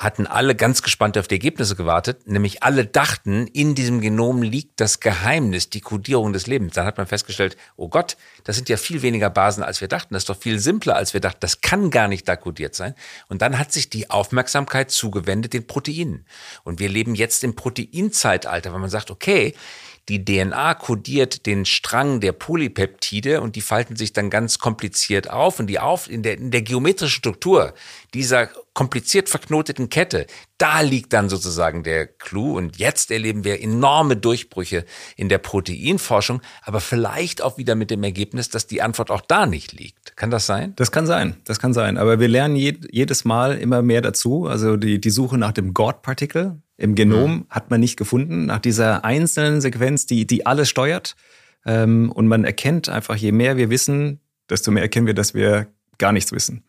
[0.00, 4.80] hatten alle ganz gespannt auf die Ergebnisse gewartet, nämlich alle dachten, in diesem Genom liegt
[4.80, 6.72] das Geheimnis, die Kodierung des Lebens.
[6.72, 10.14] Dann hat man festgestellt, oh Gott, das sind ja viel weniger Basen, als wir dachten.
[10.14, 11.40] Das ist doch viel simpler, als wir dachten.
[11.40, 12.94] Das kann gar nicht da kodiert sein.
[13.28, 16.24] Und dann hat sich die Aufmerksamkeit zugewendet den Proteinen.
[16.64, 19.54] Und wir leben jetzt im Proteinzeitalter, weil man sagt, okay,
[20.10, 25.60] die DNA kodiert den Strang der Polypeptide und die falten sich dann ganz kompliziert auf
[25.60, 27.74] und die auf in der, in der geometrischen Struktur
[28.12, 30.26] dieser kompliziert verknoteten Kette,
[30.58, 34.84] da liegt dann sozusagen der Clou und jetzt erleben wir enorme Durchbrüche
[35.16, 39.46] in der Proteinforschung, aber vielleicht auch wieder mit dem Ergebnis, dass die Antwort auch da
[39.46, 40.16] nicht liegt.
[40.16, 40.72] Kann das sein?
[40.74, 44.76] Das kann sein, das kann sein, aber wir lernen jedes Mal immer mehr dazu, also
[44.76, 47.46] die, die Suche nach dem God-Partikel, im Genom mhm.
[47.50, 51.14] hat man nicht gefunden, nach dieser einzelnen Sequenz, die, die alles steuert.
[51.66, 55.66] Ähm, und man erkennt einfach, je mehr wir wissen, desto mehr erkennen wir, dass wir
[55.98, 56.64] gar nichts wissen.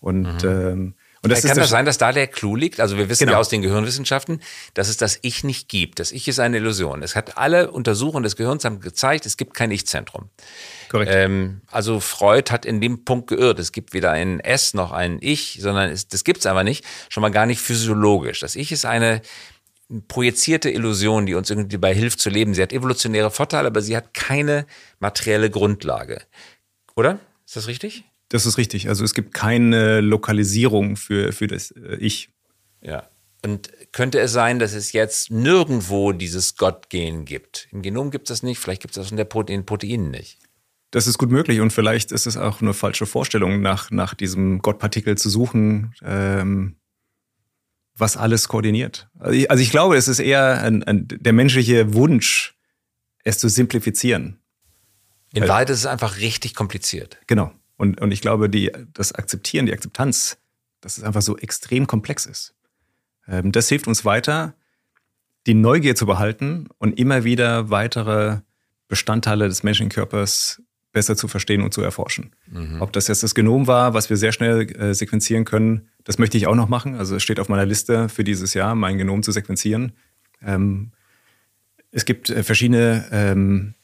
[0.00, 0.48] Und, mhm.
[0.48, 2.80] ähm, und das kann das sein, dass da der Clou liegt?
[2.80, 3.34] Also wir wissen genau.
[3.34, 4.42] ja aus den Gehirnwissenschaften,
[4.74, 6.00] dass es das Ich nicht gibt.
[6.00, 7.04] Das Ich ist eine Illusion.
[7.04, 10.30] Es hat alle Untersuchungen des Gehirns haben gezeigt, es gibt kein Ich-Zentrum.
[10.88, 11.12] Korrekt.
[11.14, 13.60] Ähm, also Freud hat in dem Punkt geirrt.
[13.60, 16.84] Es gibt weder ein S noch ein Ich, sondern es, das gibt es einfach nicht.
[17.08, 18.40] Schon mal gar nicht physiologisch.
[18.40, 19.22] Das Ich ist eine
[20.08, 22.54] projizierte Illusion, die uns irgendwie dabei hilft zu leben.
[22.54, 24.66] Sie hat evolutionäre Vorteile, aber sie hat keine
[25.00, 26.22] materielle Grundlage.
[26.94, 27.18] Oder?
[27.46, 28.04] Ist das richtig?
[28.28, 28.88] Das ist richtig.
[28.88, 32.30] Also es gibt keine Lokalisierung für, für das äh, Ich.
[32.80, 33.08] Ja.
[33.44, 37.68] Und könnte es sein, dass es jetzt nirgendwo dieses Gottgehen gibt?
[37.72, 40.10] Im Genom gibt es das nicht, vielleicht gibt es das in, der Prote in Proteinen
[40.10, 40.38] nicht.
[40.92, 44.60] Das ist gut möglich und vielleicht ist es auch eine falsche Vorstellung, nach, nach diesem
[44.60, 45.94] Gottpartikel zu suchen.
[46.02, 46.76] Ähm,
[47.96, 49.08] was alles koordiniert.
[49.18, 52.54] Also ich, also ich glaube, es ist eher ein, ein, der menschliche Wunsch,
[53.24, 54.38] es zu simplifizieren.
[55.34, 57.18] In Wahrheit ist es einfach richtig kompliziert.
[57.26, 57.52] Genau.
[57.76, 60.38] Und, und ich glaube, die, das Akzeptieren, die Akzeptanz,
[60.80, 62.54] dass es einfach so extrem komplex ist.
[63.26, 64.54] Ähm, das hilft uns weiter,
[65.46, 68.40] die Neugier zu behalten und immer wieder weitere
[68.88, 70.62] Bestandteile des menschlichen Körpers
[70.92, 72.36] besser zu verstehen und zu erforschen.
[72.46, 72.82] Mhm.
[72.82, 76.36] Ob das jetzt das Genom war, was wir sehr schnell äh, sequenzieren können, das möchte
[76.36, 76.94] ich auch noch machen.
[76.94, 79.92] Also es steht auf meiner Liste für dieses Jahr, mein Genom zu sequenzieren.
[80.44, 80.92] Ähm,
[81.90, 83.74] es gibt äh, verschiedene ähm,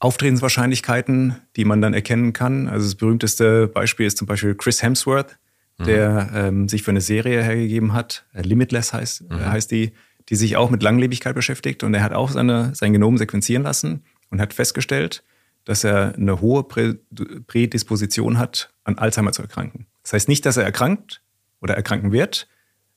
[0.00, 2.68] Auftretenswahrscheinlichkeiten, die man dann erkennen kann.
[2.68, 5.38] Also das berühmteste Beispiel ist zum Beispiel Chris Hemsworth,
[5.78, 5.84] mhm.
[5.84, 8.26] der ähm, sich für eine Serie hergegeben hat.
[8.32, 9.46] Äh, Limitless heißt, äh, mhm.
[9.46, 9.92] heißt die,
[10.28, 11.82] die sich auch mit Langlebigkeit beschäftigt.
[11.82, 15.24] Und er hat auch seine, sein Genom sequenzieren lassen und hat festgestellt,
[15.64, 19.86] dass er eine hohe Prädisposition hat, an Alzheimer zu erkranken.
[20.02, 21.22] Das heißt nicht, dass er erkrankt,
[21.60, 22.48] oder erkranken wird.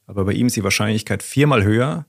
[0.05, 2.05] Aber bei ihm ist die Wahrscheinlichkeit viermal höher,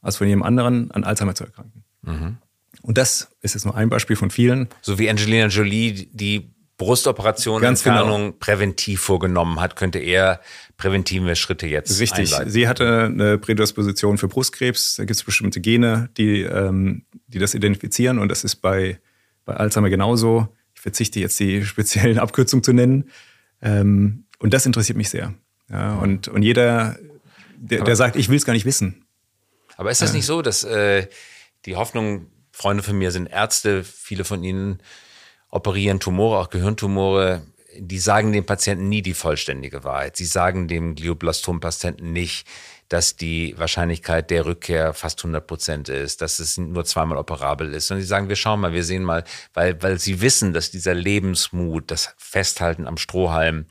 [0.00, 1.84] als von jedem anderen an Alzheimer zu erkranken.
[2.02, 2.38] Mhm.
[2.82, 4.68] Und das ist jetzt nur ein Beispiel von vielen.
[4.80, 8.36] So wie Angelina Jolie die Brustoperation Ganz Entfernung genau.
[8.40, 10.40] präventiv vorgenommen hat, könnte er
[10.76, 12.32] präventive Schritte jetzt Richtig.
[12.32, 12.50] Einleiten.
[12.50, 14.96] Sie hatte eine Prädisposition für Brustkrebs.
[14.96, 18.18] Da gibt es bestimmte Gene, die, ähm, die das identifizieren.
[18.18, 18.98] Und das ist bei,
[19.44, 20.48] bei Alzheimer genauso.
[20.74, 23.10] Ich verzichte jetzt die speziellen Abkürzungen zu nennen.
[23.60, 25.34] Ähm, und das interessiert mich sehr.
[25.68, 26.96] Ja, und, und jeder,
[27.56, 29.04] der, der sagt, ich will es gar nicht wissen.
[29.76, 30.16] Aber ist das ja.
[30.16, 31.06] nicht so, dass äh,
[31.64, 34.82] die Hoffnung, Freunde von mir sind Ärzte, viele von ihnen
[35.48, 37.42] operieren Tumore, auch Gehirntumore,
[37.78, 40.16] die sagen dem Patienten nie die vollständige Wahrheit.
[40.16, 42.46] Sie sagen dem Glioblastom-Patienten nicht,
[42.88, 47.90] dass die Wahrscheinlichkeit der Rückkehr fast 100 Prozent ist, dass es nur zweimal operabel ist.
[47.90, 50.94] Und sie sagen, wir schauen mal, wir sehen mal, weil, weil sie wissen, dass dieser
[50.94, 53.64] Lebensmut, das Festhalten am Strohhalm,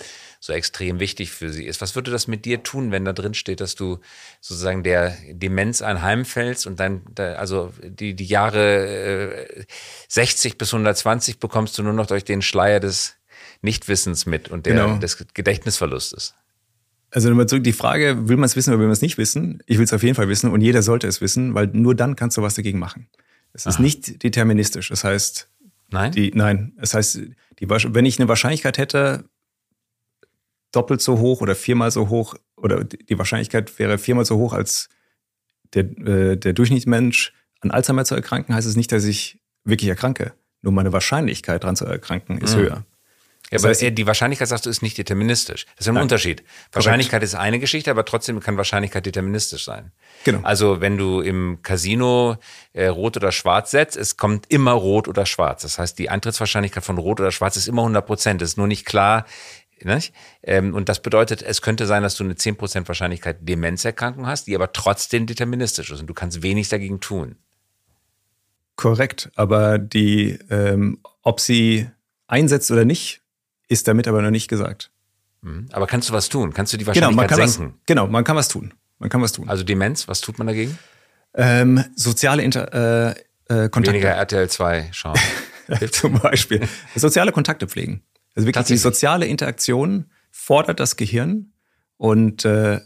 [0.44, 1.82] so extrem wichtig für sie ist.
[1.82, 4.00] Was würde das mit dir tun, wenn da drin steht, dass du
[4.42, 9.66] sozusagen der Demenz einheimfällst und dann, also die, die Jahre äh,
[10.08, 13.18] 60 bis 120 bekommst du nur noch durch den Schleier des
[13.62, 14.98] Nichtwissens mit und der, genau.
[14.98, 16.34] des Gedächtnisverlustes?
[17.12, 19.62] Also nochmal zurück, die Frage, will man es wissen oder will man es nicht wissen?
[19.68, 22.16] Ich will es auf jeden Fall wissen und jeder sollte es wissen, weil nur dann
[22.16, 23.08] kannst du was dagegen machen.
[23.54, 24.90] Es ist nicht deterministisch.
[24.90, 25.50] Das heißt,
[25.92, 26.74] nein, die, nein.
[26.80, 27.20] Das heißt,
[27.60, 29.26] die, wenn ich eine Wahrscheinlichkeit hätte,
[30.72, 34.90] doppelt so hoch oder viermal so hoch oder die Wahrscheinlichkeit wäre viermal so hoch als
[35.74, 40.34] der, äh, der Durchschnittsmensch an Alzheimer zu erkranken, heißt es nicht, dass ich wirklich erkranke.
[40.62, 42.62] Nur meine Wahrscheinlichkeit daran zu erkranken ist mhm.
[42.62, 42.86] höher.
[43.52, 45.66] Ja, aber die Wahrscheinlichkeit, sagst du, ist nicht deterministisch.
[45.76, 46.04] Das ist ein Nein.
[46.04, 46.42] Unterschied.
[46.72, 49.92] Wahrscheinlichkeit ist eine Geschichte, aber trotzdem kann Wahrscheinlichkeit deterministisch sein.
[50.24, 50.40] Genau.
[50.44, 52.38] Also wenn du im Casino
[52.72, 55.64] äh, rot oder schwarz setzt, es kommt immer rot oder schwarz.
[55.64, 58.42] Das heißt, die Eintrittswahrscheinlichkeit von rot oder schwarz ist immer 100 Prozent.
[58.42, 59.26] Es ist nur nicht klar?
[60.44, 64.56] Ähm, und das bedeutet, es könnte sein, dass du eine 10% Wahrscheinlichkeit Demenzerkrankung hast, die
[64.56, 67.38] aber trotzdem deterministisch ist und du kannst wenig dagegen tun.
[68.76, 71.88] Korrekt, aber die, ähm, ob sie
[72.28, 73.22] einsetzt oder nicht,
[73.68, 74.92] ist damit aber noch nicht gesagt.
[75.42, 75.68] Mhm.
[75.72, 76.54] Aber kannst du was tun?
[76.54, 77.74] Kannst du die genau, Wahrscheinlichkeit genau, senken?
[77.74, 78.74] Was, genau, man kann was tun.
[79.00, 79.50] Man kann was tun.
[79.50, 80.78] Also Demenz, was tut man dagegen?
[81.34, 83.94] Ähm, soziale Inter äh, äh, Kontakte.
[83.94, 85.20] Weniger RTL 2 schauen.
[85.92, 86.68] Zum Beispiel.
[86.96, 88.04] Soziale Kontakte pflegen.
[88.36, 91.52] Also wirklich die soziale Interaktion fordert das Gehirn
[91.98, 92.80] und äh,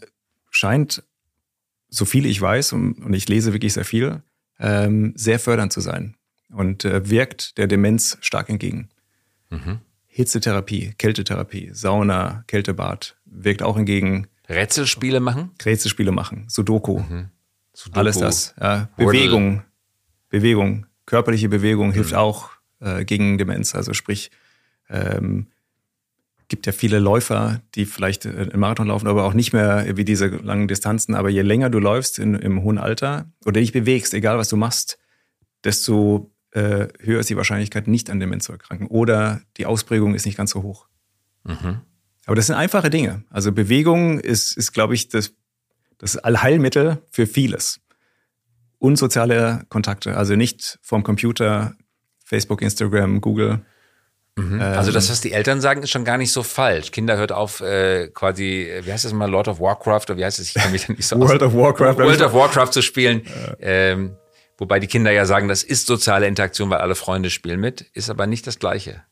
[0.50, 1.04] scheint,
[1.88, 4.22] so viel ich weiß, und, und ich lese wirklich sehr viel,
[4.58, 6.16] ähm, sehr fördernd zu sein
[6.50, 8.88] und äh, wirkt der Demenz stark entgegen.
[9.50, 9.80] Mhm.
[10.06, 14.28] Hitzetherapie, Kältetherapie, Sauna, Kältebad wirkt auch entgegen.
[14.48, 15.50] Rätselspiele machen?
[15.64, 17.00] Rätselspiele machen, Sudoku.
[17.00, 17.28] Mhm.
[17.72, 17.98] Sudoku.
[17.98, 18.54] Alles das.
[18.58, 18.88] Ja.
[18.96, 19.62] Bewegung,
[20.30, 22.18] Bewegung, körperliche Bewegung hilft mhm.
[22.18, 23.74] auch äh, gegen Demenz.
[23.74, 24.30] Also sprich,
[24.88, 25.48] ähm,
[26.48, 30.04] gibt ja viele Läufer, die vielleicht äh, einen Marathon laufen, aber auch nicht mehr wie
[30.04, 31.14] diese langen Distanzen.
[31.14, 34.56] Aber je länger du läufst in, im hohen Alter oder dich bewegst, egal was du
[34.56, 34.98] machst,
[35.64, 38.86] desto äh, höher ist die Wahrscheinlichkeit, nicht an Demenz zu erkranken.
[38.86, 40.86] Oder die Ausprägung ist nicht ganz so hoch.
[41.44, 41.80] Mhm.
[42.26, 43.24] Aber das sind einfache Dinge.
[43.30, 45.32] Also Bewegung ist, ist glaube ich, das,
[45.98, 47.80] das Allheilmittel für vieles.
[48.78, 51.74] Unsoziale Kontakte, also nicht vom Computer,
[52.24, 53.60] Facebook, Instagram, Google.
[54.36, 54.60] Mhm.
[54.60, 56.90] Also das, ähm, was die Eltern sagen, ist schon gar nicht so falsch.
[56.90, 60.38] Kinder hört auf, äh, quasi, wie heißt das mal, Lord of Warcraft oder wie heißt
[60.38, 60.48] es?
[60.48, 61.48] Ich kann mich nicht so World aus.
[61.48, 61.96] of Warcraft.
[61.96, 63.22] World of Warcraft zu spielen.
[63.60, 64.16] Ähm,
[64.58, 68.08] Wobei die Kinder ja sagen, das ist soziale Interaktion, weil alle Freunde spielen mit, ist
[68.08, 69.02] aber nicht das Gleiche.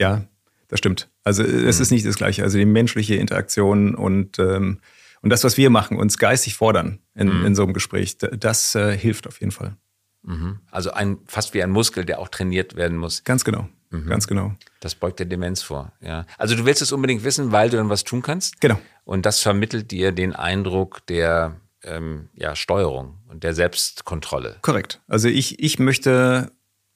[0.00, 0.24] Ja,
[0.68, 1.10] das stimmt.
[1.24, 1.82] Also es mhm.
[1.82, 2.42] ist nicht das Gleiche.
[2.42, 4.80] Also die menschliche Interaktion und, ähm,
[5.20, 7.46] und das, was wir machen, uns geistig fordern in, mhm.
[7.46, 9.76] in so einem Gespräch, das äh, hilft auf jeden Fall.
[10.22, 10.60] Mhm.
[10.70, 13.24] Also ein, fast wie ein Muskel, der auch trainiert werden muss.
[13.24, 13.68] Ganz genau.
[13.90, 14.06] Mhm.
[14.06, 14.54] Ganz genau.
[14.80, 15.92] Das beugt der Demenz vor.
[16.00, 16.26] Ja.
[16.36, 18.60] Also du willst es unbedingt wissen, weil du dann was tun kannst.
[18.60, 18.78] Genau.
[19.04, 24.56] Und das vermittelt dir den Eindruck der ähm, ja, Steuerung und der Selbstkontrolle.
[24.62, 25.00] Korrekt.
[25.08, 26.52] Also ich, ich möchte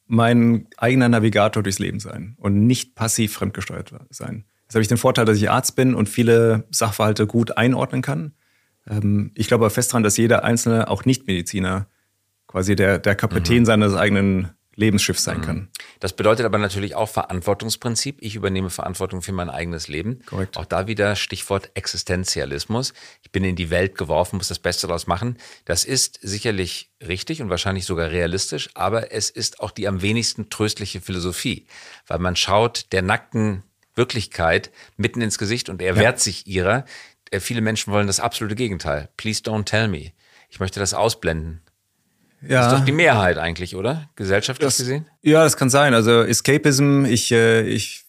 [0.07, 4.45] mein eigener Navigator durchs Leben sein und nicht passiv fremdgesteuert sein.
[4.64, 8.34] Jetzt habe ich den Vorteil, dass ich Arzt bin und viele Sachverhalte gut einordnen kann.
[8.86, 11.86] Ähm, ich glaube aber fest daran, dass jeder Einzelne, auch Nichtmediziner,
[12.47, 13.66] quasi der, der Kapitän mhm.
[13.66, 15.42] seines eigenen Lebensschiff sein mhm.
[15.42, 15.68] kann.
[16.00, 18.18] Das bedeutet aber natürlich auch Verantwortungsprinzip.
[18.20, 20.20] Ich übernehme Verantwortung für mein eigenes Leben.
[20.24, 20.56] Korrekt.
[20.56, 22.94] Auch da wieder Stichwort Existenzialismus.
[23.22, 25.36] Ich bin in die Welt geworfen, muss das Beste daraus machen.
[25.64, 30.48] Das ist sicherlich richtig und wahrscheinlich sogar realistisch, aber es ist auch die am wenigsten
[30.48, 31.66] tröstliche Philosophie,
[32.06, 33.62] weil man schaut der nackten
[33.94, 36.00] Wirklichkeit mitten ins Gesicht und er ja.
[36.00, 36.86] wehrt sich ihrer.
[37.30, 39.10] Äh, viele Menschen wollen das absolute Gegenteil.
[39.16, 40.12] Please don't tell me.
[40.48, 41.62] Ich möchte das ausblenden.
[42.43, 42.62] Ja.
[42.62, 44.11] Das ist doch die Mehrheit eigentlich, oder?
[44.16, 45.07] Gesellschaftlich das, gesehen?
[45.22, 45.95] Ja, das kann sein.
[45.95, 48.05] Also Escapism, ich, äh, ich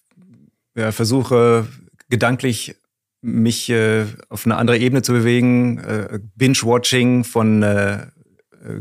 [0.76, 1.68] ja, versuche
[2.10, 2.76] gedanklich
[3.22, 5.78] mich äh, auf eine andere Ebene zu bewegen.
[5.80, 8.08] Äh, Binge-Watching von äh,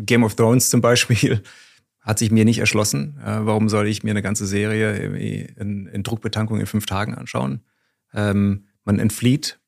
[0.00, 1.42] Game of Thrones zum Beispiel
[2.00, 3.18] hat sich mir nicht erschlossen.
[3.24, 7.62] Äh, warum soll ich mir eine ganze Serie in, in Druckbetankung in fünf Tagen anschauen?
[8.14, 9.60] Ähm, man entflieht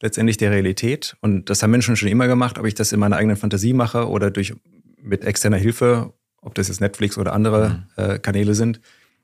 [0.00, 1.16] letztendlich der Realität.
[1.20, 4.08] Und das haben Menschen schon immer gemacht, ob ich das in meiner eigenen Fantasie mache
[4.08, 4.54] oder durch
[5.02, 8.04] mit externer Hilfe, ob das jetzt Netflix oder andere mhm.
[8.04, 8.80] äh, Kanäle sind.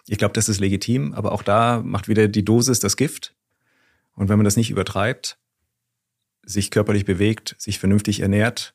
[0.07, 3.35] Ich glaube, das ist legitim, aber auch da macht wieder die Dosis das Gift.
[4.15, 5.39] Und wenn man das nicht übertreibt,
[6.43, 8.75] sich körperlich bewegt, sich vernünftig ernährt,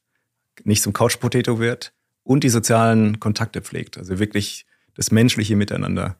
[0.63, 1.93] nicht zum Couchpotato wird
[2.23, 6.17] und die sozialen Kontakte pflegt, also wirklich das menschliche Miteinander,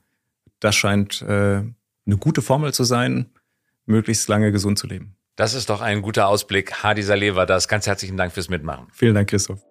[0.60, 1.62] das scheint äh,
[2.06, 3.30] eine gute Formel zu sein,
[3.86, 5.16] möglichst lange gesund zu leben.
[5.36, 6.84] Das ist doch ein guter Ausblick.
[6.84, 7.68] Hadi Saleh war das.
[7.68, 8.88] Ganz herzlichen Dank fürs Mitmachen.
[8.92, 9.62] Vielen Dank, Christoph.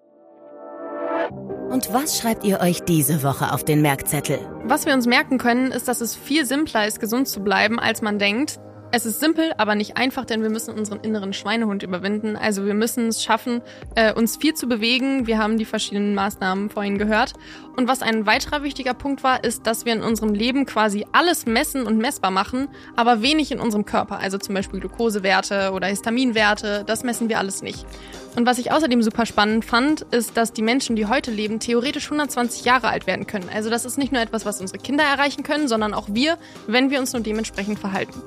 [1.72, 4.38] Und was schreibt ihr euch diese Woche auf den Merkzettel?
[4.64, 8.02] Was wir uns merken können, ist, dass es viel simpler ist, gesund zu bleiben, als
[8.02, 8.60] man denkt.
[8.90, 12.36] Es ist simpel, aber nicht einfach, denn wir müssen unseren inneren Schweinehund überwinden.
[12.36, 13.62] Also wir müssen es schaffen,
[13.94, 15.26] äh, uns viel zu bewegen.
[15.26, 17.32] Wir haben die verschiedenen Maßnahmen vorhin gehört.
[17.76, 21.46] Und was ein weiterer wichtiger Punkt war, ist, dass wir in unserem Leben quasi alles
[21.46, 24.18] messen und messbar machen, aber wenig in unserem Körper.
[24.18, 27.86] Also zum Beispiel Glukosewerte oder Histaminwerte, das messen wir alles nicht.
[28.34, 32.04] Und was ich außerdem super spannend fand, ist, dass die Menschen, die heute leben, theoretisch
[32.04, 33.48] 120 Jahre alt werden können.
[33.52, 36.90] Also das ist nicht nur etwas, was unsere Kinder erreichen können, sondern auch wir, wenn
[36.90, 38.22] wir uns nur dementsprechend verhalten.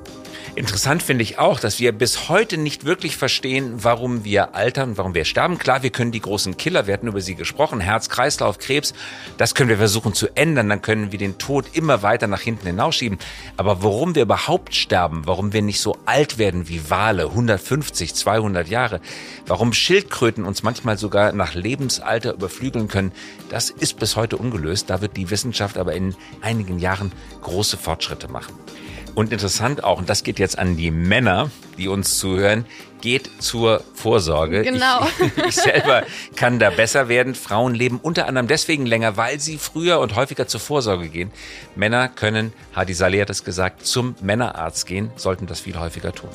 [0.56, 5.14] Interessant finde ich auch, dass wir bis heute nicht wirklich verstehen, warum wir altern, warum
[5.14, 5.58] wir sterben.
[5.58, 8.94] Klar, wir können die großen Killer, wir hatten über sie gesprochen, Herz, Kreislauf, Krebs,
[9.38, 12.68] das können wir versuchen zu ändern, dann können wir den Tod immer weiter nach hinten
[12.68, 13.20] hinausschieben.
[13.58, 18.68] Aber warum wir überhaupt sterben, warum wir nicht so alt werden wie Wale, 150, 200
[18.68, 19.02] Jahre,
[19.48, 23.12] warum Schildkröten uns manchmal sogar nach Lebensalter überflügeln können,
[23.50, 24.90] das ist bis heute ungelöst.
[24.90, 28.54] Da wird die Wissenschaft aber in einigen Jahren große Fortschritte machen.
[29.16, 32.66] Und interessant auch, und das geht jetzt an die Männer, die uns zuhören,
[33.00, 34.64] geht zur Vorsorge.
[34.64, 35.08] Genau.
[35.20, 36.04] Ich, ich, selber
[36.36, 37.34] kann da besser werden.
[37.34, 41.32] Frauen leben unter anderem deswegen länger, weil sie früher und häufiger zur Vorsorge gehen.
[41.76, 46.30] Männer können, Hadi Saleh hat es gesagt, zum Männerarzt gehen, sollten das viel häufiger tun.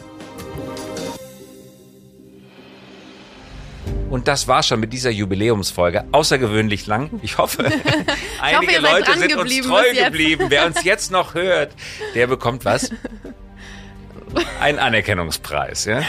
[4.10, 6.04] Und das war schon mit dieser Jubiläumsfolge.
[6.12, 7.20] Außergewöhnlich lang.
[7.22, 7.64] Ich hoffe,
[8.40, 10.46] einige hoffe, Leute sind uns treu geblieben.
[10.48, 11.72] Wer uns jetzt noch hört,
[12.14, 12.90] der bekommt was?
[14.60, 16.02] Ein Anerkennungspreis, ja?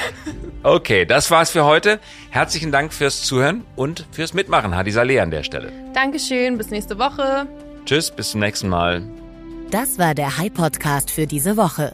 [0.64, 1.99] Okay, das war's für heute.
[2.30, 5.72] Herzlichen Dank fürs Zuhören und fürs Mitmachen, Hadi Saleh an der Stelle.
[5.93, 7.48] Dankeschön, bis nächste Woche.
[7.85, 9.02] Tschüss, bis zum nächsten Mal.
[9.72, 11.93] Das war der High Podcast für diese Woche.